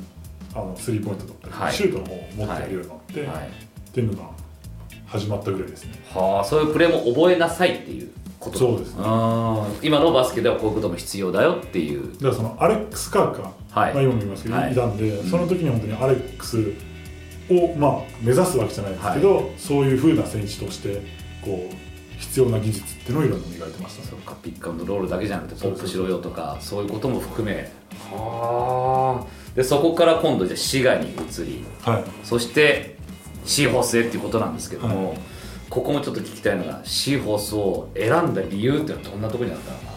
[0.55, 1.73] あのスリーポイントだったり、はい。
[1.73, 3.49] シュートの方を持ってやるようになって、はい。
[3.49, 3.51] っ
[3.95, 4.31] ていうのが
[5.13, 5.93] 始まったぐらいですね。
[6.15, 8.11] はあそういうプレーも覚えなさいっていう
[8.41, 8.59] こと。
[8.59, 9.03] そうですね。
[9.83, 12.15] 今のバスケではこういうことも必要だよっていう。
[12.15, 13.95] だからそのアレックス・カーカー、はい。
[13.95, 14.73] まあ、今も言いますけど、はい。
[14.73, 15.31] い、たんで、うん。
[15.31, 16.73] その時に本当にアレックス
[17.51, 17.93] を、まあ、
[18.23, 21.03] 目指すわけじゃないですけど、そういう風な選手として
[21.45, 24.09] こう必要な技術っていうのをいろいろ磨いてましたね。
[24.11, 27.71] そっかピックアンドロールだけじゃなくてポップしろよとかそういうことも含め。
[28.11, 29.55] はあ。
[29.55, 32.05] でそこから今度じゃあ滋賀に移りはい。
[32.25, 32.97] そして
[33.45, 35.17] シーホースへっていうことなんですけども、は
[35.71, 39.93] ここもちょっと聞きたいのがシーホースを選んだ理由っていうのはどんなところにあったのかな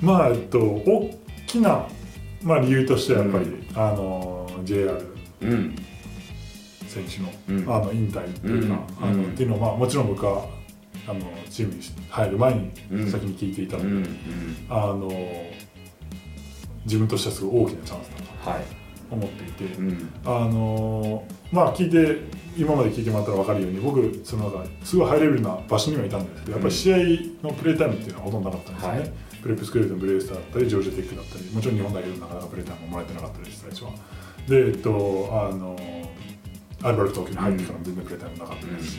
[0.00, 1.86] まあえっと大きな、
[2.42, 4.98] まあ、理由としてはやっぱり、うあの JR
[5.42, 5.76] うん。
[6.86, 7.74] 選手の,、うん。
[7.74, 9.20] あの引退っていうか、うんうん。
[9.20, 10.46] あのっていうのは、まあ、もちろん僕は
[11.06, 13.10] あのチームに入る前にうん。
[13.10, 13.96] 先に聞いていたので、うん。
[13.96, 14.06] うん。
[14.70, 15.10] あの
[16.84, 18.62] 自分としてはすごい大きなチャンスだとはい。
[19.10, 20.10] 思っていて、うん。
[20.24, 26.96] あのまあ聞いて今まで聞いてもらったら分かるように僕そのなんかすごいハイレベルな場所にはいたんですけどやっぱり試合
[27.42, 29.12] のプレータイムっていうのはほとんどなかったんですよね、はい。
[29.42, 33.90] プレップスクールのブリュースターだったりジョージアテックだったりもちろん日本代表でなかなかプレータイムももらえてなかったです最初は
[34.48, 35.76] でえっとあの
[36.82, 38.98] アルバルク東京に入ってからも全然プレータイムなかったですし、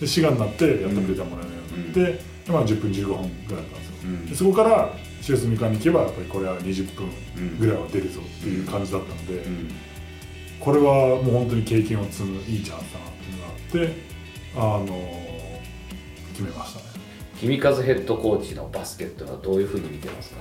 [0.00, 3.94] で滋賀になってやっとプレータイムもらえるようになって、でまあ、10分15分ぐらいだったんですよ。
[4.02, 4.26] うん。
[4.26, 4.90] でそこから
[5.20, 7.08] シュースミカに行けばやっぱりこれは20分
[7.60, 9.70] ぐらいは出るぞっていう感じだったので、うん
[10.60, 13.12] これはもう本当に経験を積むいいチャンスだなっ
[13.70, 13.96] ていうのが
[14.76, 14.86] あってあの
[16.32, 16.84] 決めましたね。
[17.38, 20.40] 君和ヘッドコーチのバスケットはどういうふうに見てますか？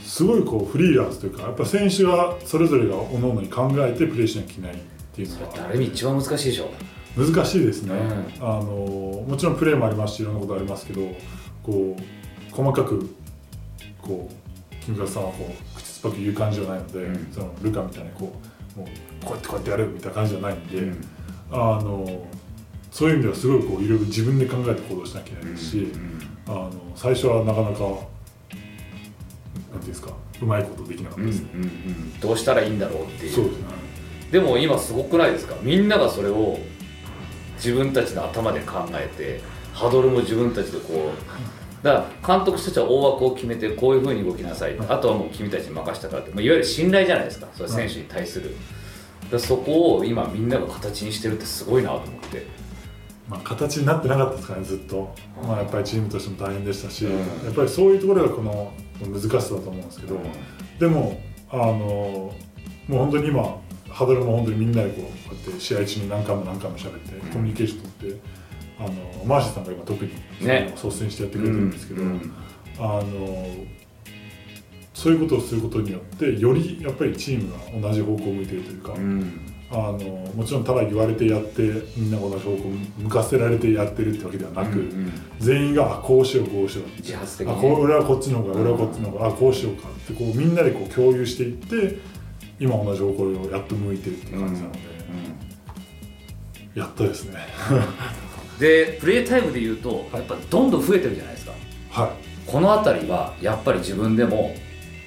[0.00, 4.76] すごいこうフリーランスというかやっぱ選手がそれぞれが各々に考えてプレーしなきゃいけないっ
[5.12, 6.70] ていうのが誰に一番難しいでしょ
[7.16, 11.00] 難しいですね、うあのもちろんプレーもありますしいろんなことありますけど
[11.62, 13.10] こう細かく
[14.00, 17.32] こう金川さんはこう口酸っぱく言う感じじゃないので、うん。
[17.32, 18.46] そのルカみたいにこう
[18.80, 18.86] も
[19.22, 21.04] うこうやってこうやってやるみたいな感じじゃないんで、うん。
[21.52, 22.26] あの
[22.90, 26.20] そういう意味ではすごいこういろいろ自分で考えて行動しなきゃいけないですし、うん。
[26.46, 27.86] あの最初はなかなかなんてい
[29.74, 30.12] うんですか
[30.42, 31.42] うまいことできなかったです。
[31.42, 32.20] ね、うんうんうん。
[32.20, 33.32] どうしたらいいんだろうっていう。
[33.32, 33.66] そうですね。
[34.32, 35.56] でも今すごくないですか？
[35.60, 36.58] みんながそれを
[37.56, 39.40] 自分たちの頭で考えて
[39.74, 44.76] ハドルも自分たちでこうだから監督たちは大枠を決めてこういうふうに動きなさい。
[44.88, 47.48] あとはもう君たちに任したからって、まあ、いわゆる信頼じゃないですか。
[47.54, 48.54] それ選手に対する、
[49.30, 52.46] だそこを今みんなが形にしてるってすごいなと思って。
[53.28, 55.14] まあ、形になってなかったですかねずっと、
[55.46, 57.18] まあ、やっぱりチームとしても大変でしたし、うん。
[57.44, 60.18] やっぱりそういうところがこの難しさだと思うんですけど、
[60.80, 62.32] でもあのも
[62.90, 63.42] う本当に今
[63.88, 68.20] ハードルも本当にみんなでこうこうやって試合中に何回も何回も喋って、コミュニケーション取って
[68.80, 70.10] あのマーシーさんが今特に
[70.40, 70.72] ね。
[70.74, 72.32] 率先してやってくれてるんですけど、うん。
[72.78, 73.46] あの
[74.94, 77.52] そういうことをすることによってよりやっぱりチーム
[77.82, 79.40] が同じ方向を向いているというか、うん。
[79.72, 79.98] あの
[80.34, 81.62] もちろんただ言われてやって
[81.96, 85.12] みんなが同じ方向を向かせられてやってるってわけではなく、うんうん。
[85.38, 91.98] 全員があこうしようこうしよう自発的にあこう俺はこっちの方が俺はこっちの方があこうしようかってこうみんなでこう共有していって
[92.58, 94.80] 今同じ方向をやっと向いてるっていう感じなので、
[96.74, 97.38] やっとですね
[98.60, 101.52] でプレータイムでいうとやっぱどんどん増えてるじゃないですか。
[101.90, 102.10] はい。
[102.46, 104.54] この辺りはやっぱり自分でも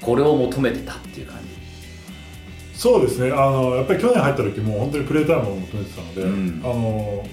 [0.01, 2.77] これを求めてたっていう感じ。
[2.77, 3.31] そうですね。
[3.31, 6.61] あのやっぱり去年入った時も本当にプレータイムを求めてたので、うん。
[6.63, 7.23] あの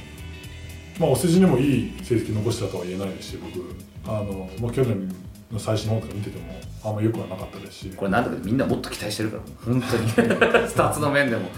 [0.99, 3.75] まあお世辞にもいい成績残したとは言えないですし僕。
[4.07, 5.09] あのもう去年
[5.51, 6.45] の最新の方とか見てても
[6.85, 7.93] あんま良くはなかったですし。
[7.97, 10.11] これなんだかみんなもっと期待してるから本当に。
[10.69, 11.49] スタッツの面でも。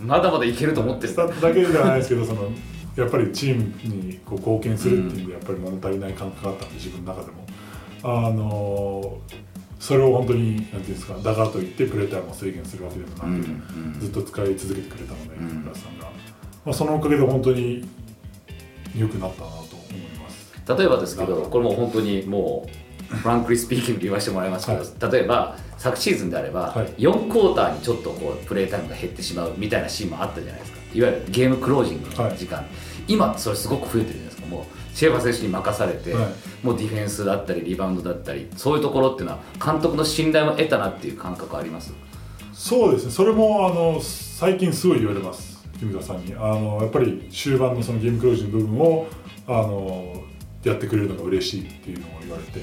[0.00, 1.08] まだまだいけると思ってる。
[1.08, 2.50] スタッツだけじゃないですけどその
[2.96, 7.46] やっぱりチームにこう貢献するっていう意味でやっぱり物足りない感覚があったんで自分の中でも。
[8.04, 9.18] あの
[9.78, 16.04] それを本当になんていうんですかだからといってプレータイムを制限するわけでもなく、うんうんずっと使い続けてくれたので、さんが、
[16.64, 17.84] まあ、そのおかげで本当に
[18.96, 20.52] 良くなったなと思います。
[20.68, 22.68] 例えばですけどこれもう本当にも
[23.12, 26.86] うフランクリースピーキングで言わせてもらいますけど、例えば昨シーズンであれば、はい。
[26.98, 32.66] 4クォーターにちょっとこうプレータイムが減ってしまうみたいなシーンもあったじゃないですかいわゆるゲームクロージングの時間、
[33.08, 34.46] 今それすごく増えてるじゃないですか。
[34.46, 36.32] もうシェーバー選手に任されて、はい。
[36.62, 41.92] もうディフェンスだったりリバウンドだったりそういうところっていうのは監督の信頼も得たなっていう感覚あります？
[42.52, 43.10] そうですね。
[43.10, 45.66] それもあの最近すごい言われます。
[45.78, 46.34] 木村さんに。
[46.34, 49.06] あのやっぱり終盤のそのゲームクロージング部分を
[49.48, 50.22] あの
[50.62, 52.60] やってくれるのが嬉しいっていうのを言われて、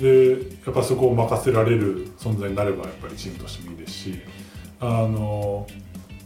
[0.00, 4.20] でやっぱそこを任せられる存在になればやっぱりチームとしてもいいですし
[4.80, 5.66] あの、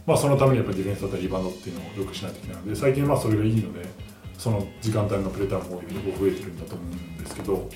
[0.05, 3.85] まあ、そのためにやっぱりディフェンスだったりリバウンドっていうのをよくしないといけないので最近まあそれがいいので
[4.37, 7.69] その時間帯のプレーターも多い増えてるんだと思うんですけど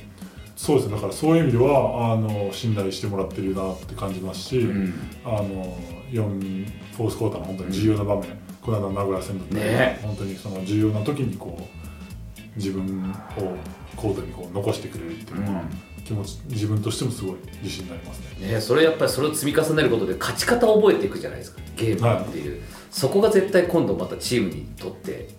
[0.56, 0.96] そうですね。
[0.96, 4.94] だからそういう意味ではあの信頼してもらってるなって感じますし、うん。
[5.26, 5.78] あの
[6.12, 6.66] 4
[6.96, 8.24] フォースクォーターの本当に重要な場面、
[8.62, 10.00] この間の名古屋戦だったり、ね。
[10.02, 13.56] 本当にその重要な時にこう自分を
[13.98, 15.64] コートにこう残してくれるっていうのは、
[16.06, 18.53] 気持ち自分としてもすごい自信になりますね。
[18.53, 25.30] ね、それやっぱりそれを積み重ねることで勝ち方を覚えていくじゃないですかゲームっていう、そこが絶対今度またチームにとって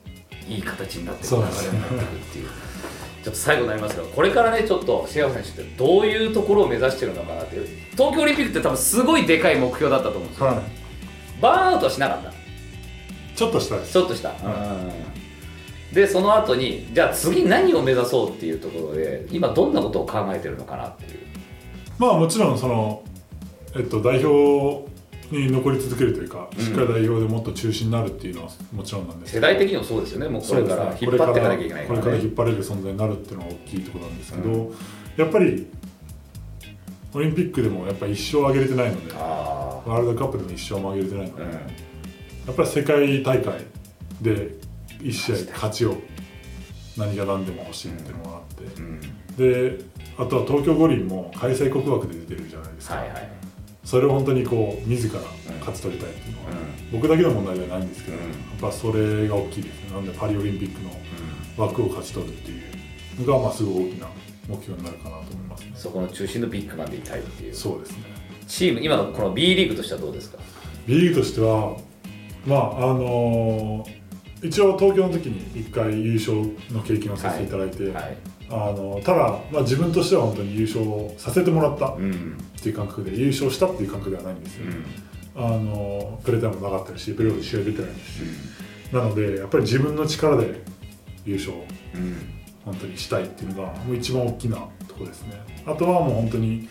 [0.48, 2.48] いい形になっていく流れになっていくっていう。
[3.22, 7.66] ちょっと最後になりますがこれからねちょっとシェア選手ってどういうところを目指してるのかなっていう。
[7.92, 10.56] 東京オリンピックって多分すごいでかい目標だったと思うんですよ、はい、
[11.40, 12.32] バーンアウトはしなかった。
[13.34, 13.92] ちょっとしたいです。
[13.92, 14.30] ちょっとした、
[15.96, 21.20] でその後にじゃあ次何を目指そうっていうところで今どんなことを考えてるのかなっていう。
[21.98, 23.02] まあもちろんその、
[23.74, 24.86] えっと、代表
[25.30, 30.28] に残り続けるというか、しっかり代表でもっと中心になるっていうのはもちろんなんです世代的にもそうですよね。
[30.28, 34.72] もうこれから引っ張っていかなきゃいけないこれから引っ張れる存在になるっていうのが大きいところなんですけど、
[35.16, 35.66] やっぱり
[37.14, 41.50] オリンピックでもやっぱり一勝上げれてないのであワールドカップでも一勝も上げれてないので、うん。
[41.52, 41.58] や
[42.52, 43.60] っぱり世界大会
[44.20, 44.65] で
[45.00, 45.96] 1試合勝ちを
[46.96, 49.00] 何が何でも欲しいっていうのがあって、うん。
[49.36, 49.84] で
[50.18, 53.30] あとは東京五輪も開催国枠で出てるじゃないですか、はいはい。
[53.84, 55.20] それを本当にこう自ら
[55.60, 56.46] 勝ち取りたいっていうのは、
[56.92, 58.22] 僕だけの問題ではないんですけど、うん。
[58.24, 59.90] やっぱそれが大きいですね。
[59.90, 60.90] なのでパリオリンピックの
[61.56, 64.08] 枠を勝ち取るっていうのがまあすごい大きな
[64.48, 65.72] 目標になるかなと思いますね。
[65.74, 67.54] そこの中心のビッグマンでいたいっていう。
[67.54, 68.04] そうですね。
[68.48, 70.38] チーム今のこの B リーグとしてはどうですか
[70.86, 71.76] ？B リーグとしては
[72.46, 73.95] まああのー
[74.46, 76.36] 一応東京の時に1回優勝
[76.72, 78.16] の経験をさせていただいて、はい。
[78.48, 82.38] あのただ、まあ、自分としては本当に優勝させてもらったっうん。
[82.62, 84.66] ていう感覚で優勝したっていう感覚ではないんですよ、
[85.36, 85.44] うん。
[85.44, 88.22] あのプレータイムもなかったしプレーオフで試合出てないですし、
[88.92, 90.62] なのでやっぱり自分の力で
[91.24, 91.54] 優勝
[91.94, 92.16] うん。
[92.64, 94.56] 本当にしたいっていうのがもう一番大きな
[94.88, 95.40] ところですね。
[95.66, 96.68] あとはもう本当に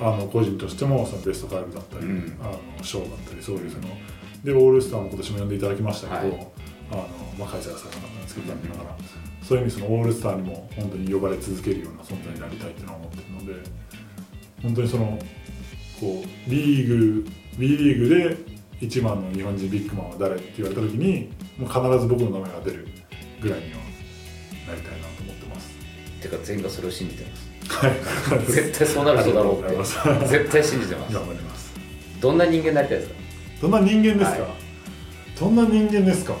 [0.00, 2.38] あの個人としてもそのベスト5だったり、うん。
[2.42, 2.44] あ
[2.78, 3.88] の賞だったりそういうその
[4.44, 6.46] でオールスターも今年も呼んでいただきましたけど、はい
[6.90, 7.06] あの
[7.38, 8.96] まあ、開催はされなかったんですけど残念ながら
[9.42, 13.68] そういう意味そのオールスターにも本当に呼ばれ続けるような存在になりたいっていうのは思ってるので
[14.62, 15.18] 本当にその
[16.00, 17.26] こうリーグ
[17.58, 18.36] B リーグで
[18.80, 22.86] 一番の日本人ビッグマンは誰って言われた時にもう必ず僕の名前が出る
[23.40, 23.78] ぐらいには
[24.68, 25.70] なりたいなと思ってます。
[26.22, 27.86] てか全員がそれを信じてます。
[27.86, 31.14] はい、 絶対そうなる人だろうって絶対信じてます。
[31.14, 31.72] 頑張ります。
[32.20, 33.14] どんな人間になりたいですか？
[33.62, 34.40] どんな人間ですか、はい。
[35.40, 36.36] どんな人間ですか？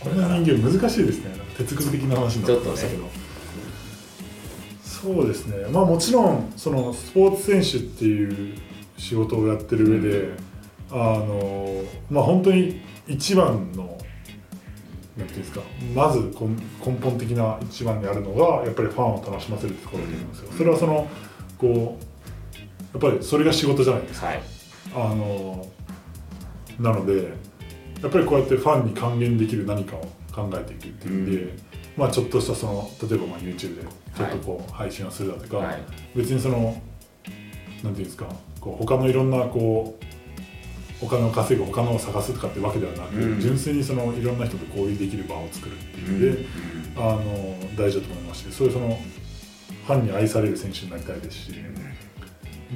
[0.00, 1.34] こんな人間難しいですね。
[1.58, 3.04] 哲学的な話になってましたけど。
[4.82, 5.66] そうですね。
[5.70, 8.58] まあもちろんそのスポーツ選手っていう
[8.96, 10.32] 仕事をやってる上で、
[10.90, 13.98] あのまあ本当に一番の
[15.16, 15.60] なんていうんですか
[15.94, 20.52] まず根根本的な一番にあるのがやっぱりファンを楽しませるってところだと思うんですよ。
[20.56, 21.08] それはその
[21.58, 24.28] こうやっぱりそれが仕事じゃないですか。
[24.28, 24.42] はい
[24.94, 25.68] あの
[26.80, 27.32] なので
[28.02, 30.00] やっぱりこうやってファンに還元できる何かを
[30.32, 31.52] 考えていくっていう意味で、
[31.96, 33.82] まあちょっとしたその例えばまあ YouTube で
[34.16, 35.82] ちょっとこう配信をするだとか、はい。
[36.14, 36.80] 別にその
[37.82, 38.26] なんていうんですか
[38.60, 39.98] こう他のいろんなこ
[41.00, 43.40] うお金を稼ぐ他のを探すとかってわけではなく、うん。
[43.40, 46.46] 純粋にそのいろんな人と交流できる場を作るっていう意味で、
[46.96, 48.98] あの大事だと思いますしそういうその
[49.86, 51.52] ファンに愛される選手になりたいですし、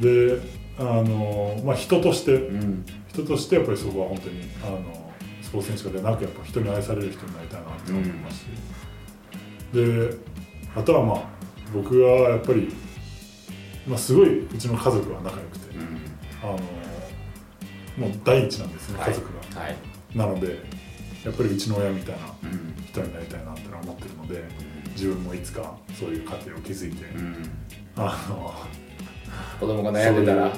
[0.01, 0.41] で
[0.79, 2.85] あの、まあ、人としてうん。
[3.15, 5.04] 人としてやっぱりそこは本当にあのス
[5.55, 8.47] ポーツ選手ではなくやっぱ人に愛される人になりたいなって思いますし、
[9.73, 10.17] で
[10.75, 11.25] あとはまあ
[11.73, 12.73] 僕はやっぱり、
[13.87, 15.77] まあ、すごいうちの家族は仲良くて
[16.43, 16.53] あの
[17.97, 19.11] もう第一なんですね、はい。
[19.11, 19.61] 家族が。
[19.61, 19.77] はい。
[20.17, 20.59] なので
[21.25, 22.75] やっぱりうちの親みたいなうん。
[22.89, 24.45] 人になりたいなって思ってるので
[24.93, 27.51] 自分もいつかそういう家庭を築いて、うん。
[27.97, 28.55] あの
[29.61, 30.51] 子供が悩んでたら。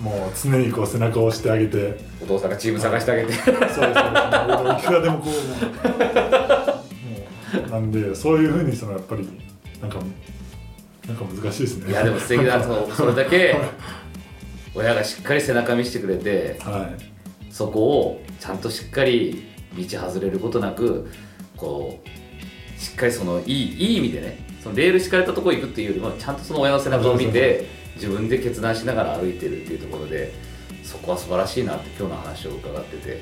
[0.00, 1.98] もう常にこう背中を押してあげて。
[2.22, 3.32] お父さんがチーム探してあげて。
[3.32, 3.86] そうですそう。
[3.86, 5.32] いくらでもこう
[7.60, 9.28] もうなんでそういうふうにそのやっぱり
[9.80, 9.98] なんか
[11.06, 11.90] なんか難しいですね。
[11.90, 13.56] いやでも素敵だそう それだけ
[14.74, 17.04] 親がしっかり背中見せてくれてはい。
[17.50, 19.44] そこをちゃんとしっかり
[19.76, 21.08] 道外れることなく
[21.56, 27.66] こうしっかりそのいいいい意味でねそのレール敷かれたところ行くっていうよりもちゃんとその親の背中を見て
[27.96, 30.32] 自分で決断しながら歩いてるっていうところで
[30.82, 33.20] そこは素晴らしいなって今日の話を伺ってて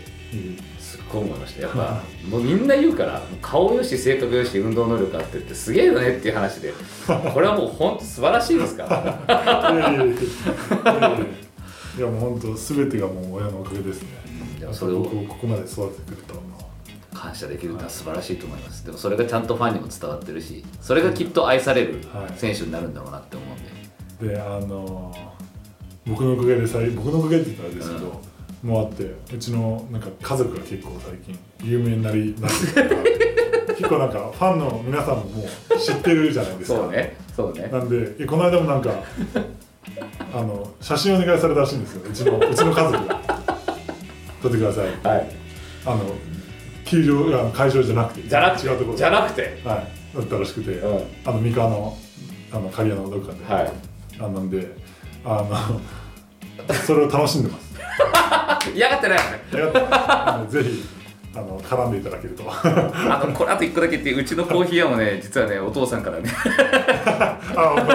[0.81, 1.63] すっごい思いました。
[1.63, 6.73] やっぱもうみんな言うから顔よし性格よし運動能力あってってすげえよねっていう話で
[7.33, 8.85] これはもう本当素晴らしいですか
[9.29, 9.69] ら。
[9.73, 10.15] いやいやいやいや。
[10.15, 11.19] いや
[11.99, 14.09] いやもう本当すべてがもう親のおかげですね。
[14.59, 16.63] でもそれをここまで育ててくれたのは。
[17.15, 18.85] 感謝できるのは素晴らしいと思います。
[18.85, 22.39] でもそれがちゃんとファンにも伝わってるしそれがきっと愛されるはい。
[22.39, 23.71] 選手になるんだろうなって思うんで、
[24.23, 25.13] であの
[26.07, 28.21] 僕のおかげでさい僕のおかげって言ったらあれですけど、
[28.63, 29.05] もうあって
[29.35, 36.79] うちのなんか家族が結構最近有名になりなって 結構なんかファンの皆さんももう知ってるじゃないですか。
[36.79, 37.69] そうねそうね。
[37.73, 38.91] なんでえこの間もなんか
[40.33, 42.03] あの写真お願いされたらしいんですよ。
[42.09, 43.21] うちのうちの家族が。
[44.43, 45.31] 撮ってくださいはい。
[45.87, 46.01] あの
[46.85, 48.29] 球場会場じゃなくて。
[48.29, 48.67] じゃなくて？
[48.67, 49.61] 違うところじゃなくて？
[49.65, 50.17] はい。
[50.17, 51.03] だったらしくて、うん。
[51.25, 51.97] あの三河の
[52.53, 53.92] あの刈谷のどっかで、はい
[54.25, 54.75] あなんで
[55.25, 55.45] あ
[56.69, 57.73] の それを楽しんでます。
[58.75, 59.25] 嫌がってないよ
[59.73, 59.81] ね。
[59.91, 60.85] あのぜひ
[61.35, 62.45] あの絡んでいただけると。
[62.53, 66.31] あのこれあと1個だけ言ってうちのコーヒー屋もね実はねお父さんからね。
[66.45, 67.87] あ本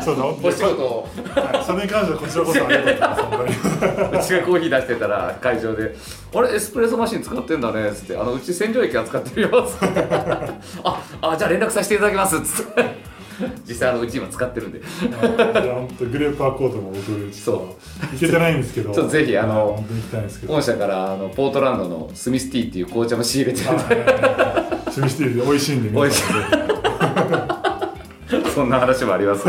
[0.00, 0.04] 当。
[0.04, 1.08] そうだお仕事を。
[1.34, 5.96] はいそれに関してはこちらこそありがとうございますうちがコーヒー出してたら会場で
[6.32, 10.06] 「あれエスプレッソマシン使ってんだね」っつって「あのうち洗浄液扱ってるよ」っつって
[10.84, 13.15] 「ああじゃあ連絡させていただきます」っつって
[13.66, 14.80] 実際あのうち今使ってるんで。
[14.80, 17.78] グレープアコートも僕ちょっと
[18.12, 18.92] 行けてないんですけど。
[18.92, 23.94] ちょっとぜひあのはい本社からあのポートランドのスミスティーっていう紅茶も仕入れてるんで。
[23.94, 24.66] はい
[24.96, 26.38] シミシティで美味しいんで皆さん。
[28.42, 29.46] ぜ そんな話もあります。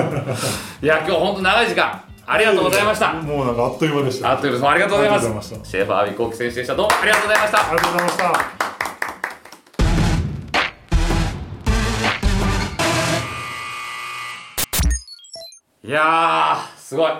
[0.81, 2.01] いや今日本当長い時間。
[2.25, 3.11] ありがとうございました。
[3.21, 4.31] ひもうなんかあっという間でした。
[4.31, 5.55] あっという間ありがとうございます。
[5.63, 6.75] シェーファーアビコーキ選手でした。
[6.75, 7.71] どうもありがとうございました。
[7.71, 8.56] ありがとうございました
[15.87, 17.11] いやーすごい。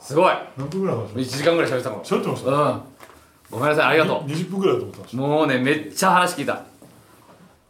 [0.00, 0.34] すごい。
[0.56, 2.50] 何分ぐらい話しま1し時間ぐらい喋ってたも喋ってました？
[2.50, 2.80] うん。
[3.50, 6.54] ごめんなさいありがと20分ぐらいだと思ってましうもうねめっちゃ話聞いた。
[6.54, 6.62] た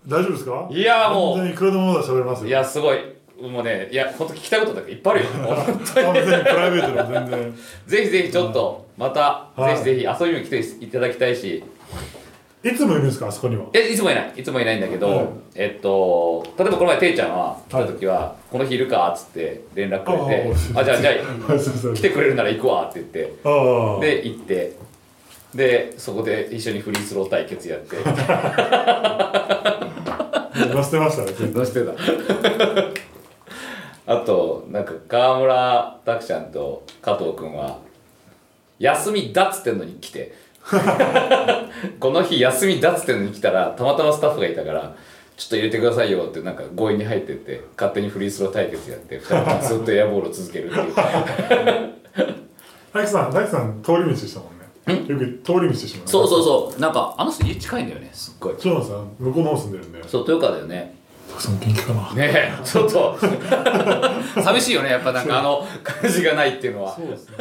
[0.06, 0.68] 大丈夫ですか？
[0.70, 1.46] いやもう。
[1.48, 2.48] いくらでもまだ喋れますよ。
[2.48, 2.98] いやすごい。
[3.42, 5.30] もうねいや本当聞きたいことだけいっぱいあるよ。
[5.54, 7.54] 本当にあ全然プライベートでも全然。
[7.86, 9.76] ぜひぜひちょっとまた、はい。
[9.76, 11.62] ぜひぜひ遊びに来ていただきたいし
[12.62, 13.64] いつもいるんですかあそこには？
[13.72, 14.32] えいつもいない。
[14.36, 15.26] いつもいないんだけど、はい。
[15.54, 21.14] えっと例えばこの前ていちゃんは来た時は、この日いるか?」っつって連絡くれて「ああじゃあじゃあ
[21.94, 23.32] 来てくれるなら行くわ」って言って。
[23.44, 24.00] ああ。
[24.00, 24.72] で行って。
[25.54, 27.96] でそこで一緒にフリースロー対決やって。
[30.52, 31.92] 載せてましたねどうしてた。
[34.06, 37.78] あとなんか川村拓ちゃんと加藤君は
[38.78, 40.32] 休みだっつってんのに来て
[41.98, 44.94] この日休みだっつってんのに来たらたまたまスタッフがいたから
[45.36, 50.94] ちょっと入れてくださいよってなんか強引に入ってって勝手にフリースロー対決やって2人でずっとエアボールを続けるっていう。
[52.92, 55.08] 大工さん大工さん通り道でしたもんね。
[55.08, 56.12] よく通り道でしたもんね。
[56.12, 56.80] そうそうそう。
[56.80, 58.54] なんかあの人家近いんだよねすっごい。
[58.58, 59.08] そうなんですよ。
[59.18, 60.08] 向こうの方住んでるんで。
[60.08, 60.94] そう豊川だよね。
[61.30, 62.12] たくさん元気かな。
[62.14, 63.16] ねえちょっと。
[64.42, 66.94] 寂しいよねやっぱなんかあの感じがないっていうのは。
[66.94, 67.36] そうですね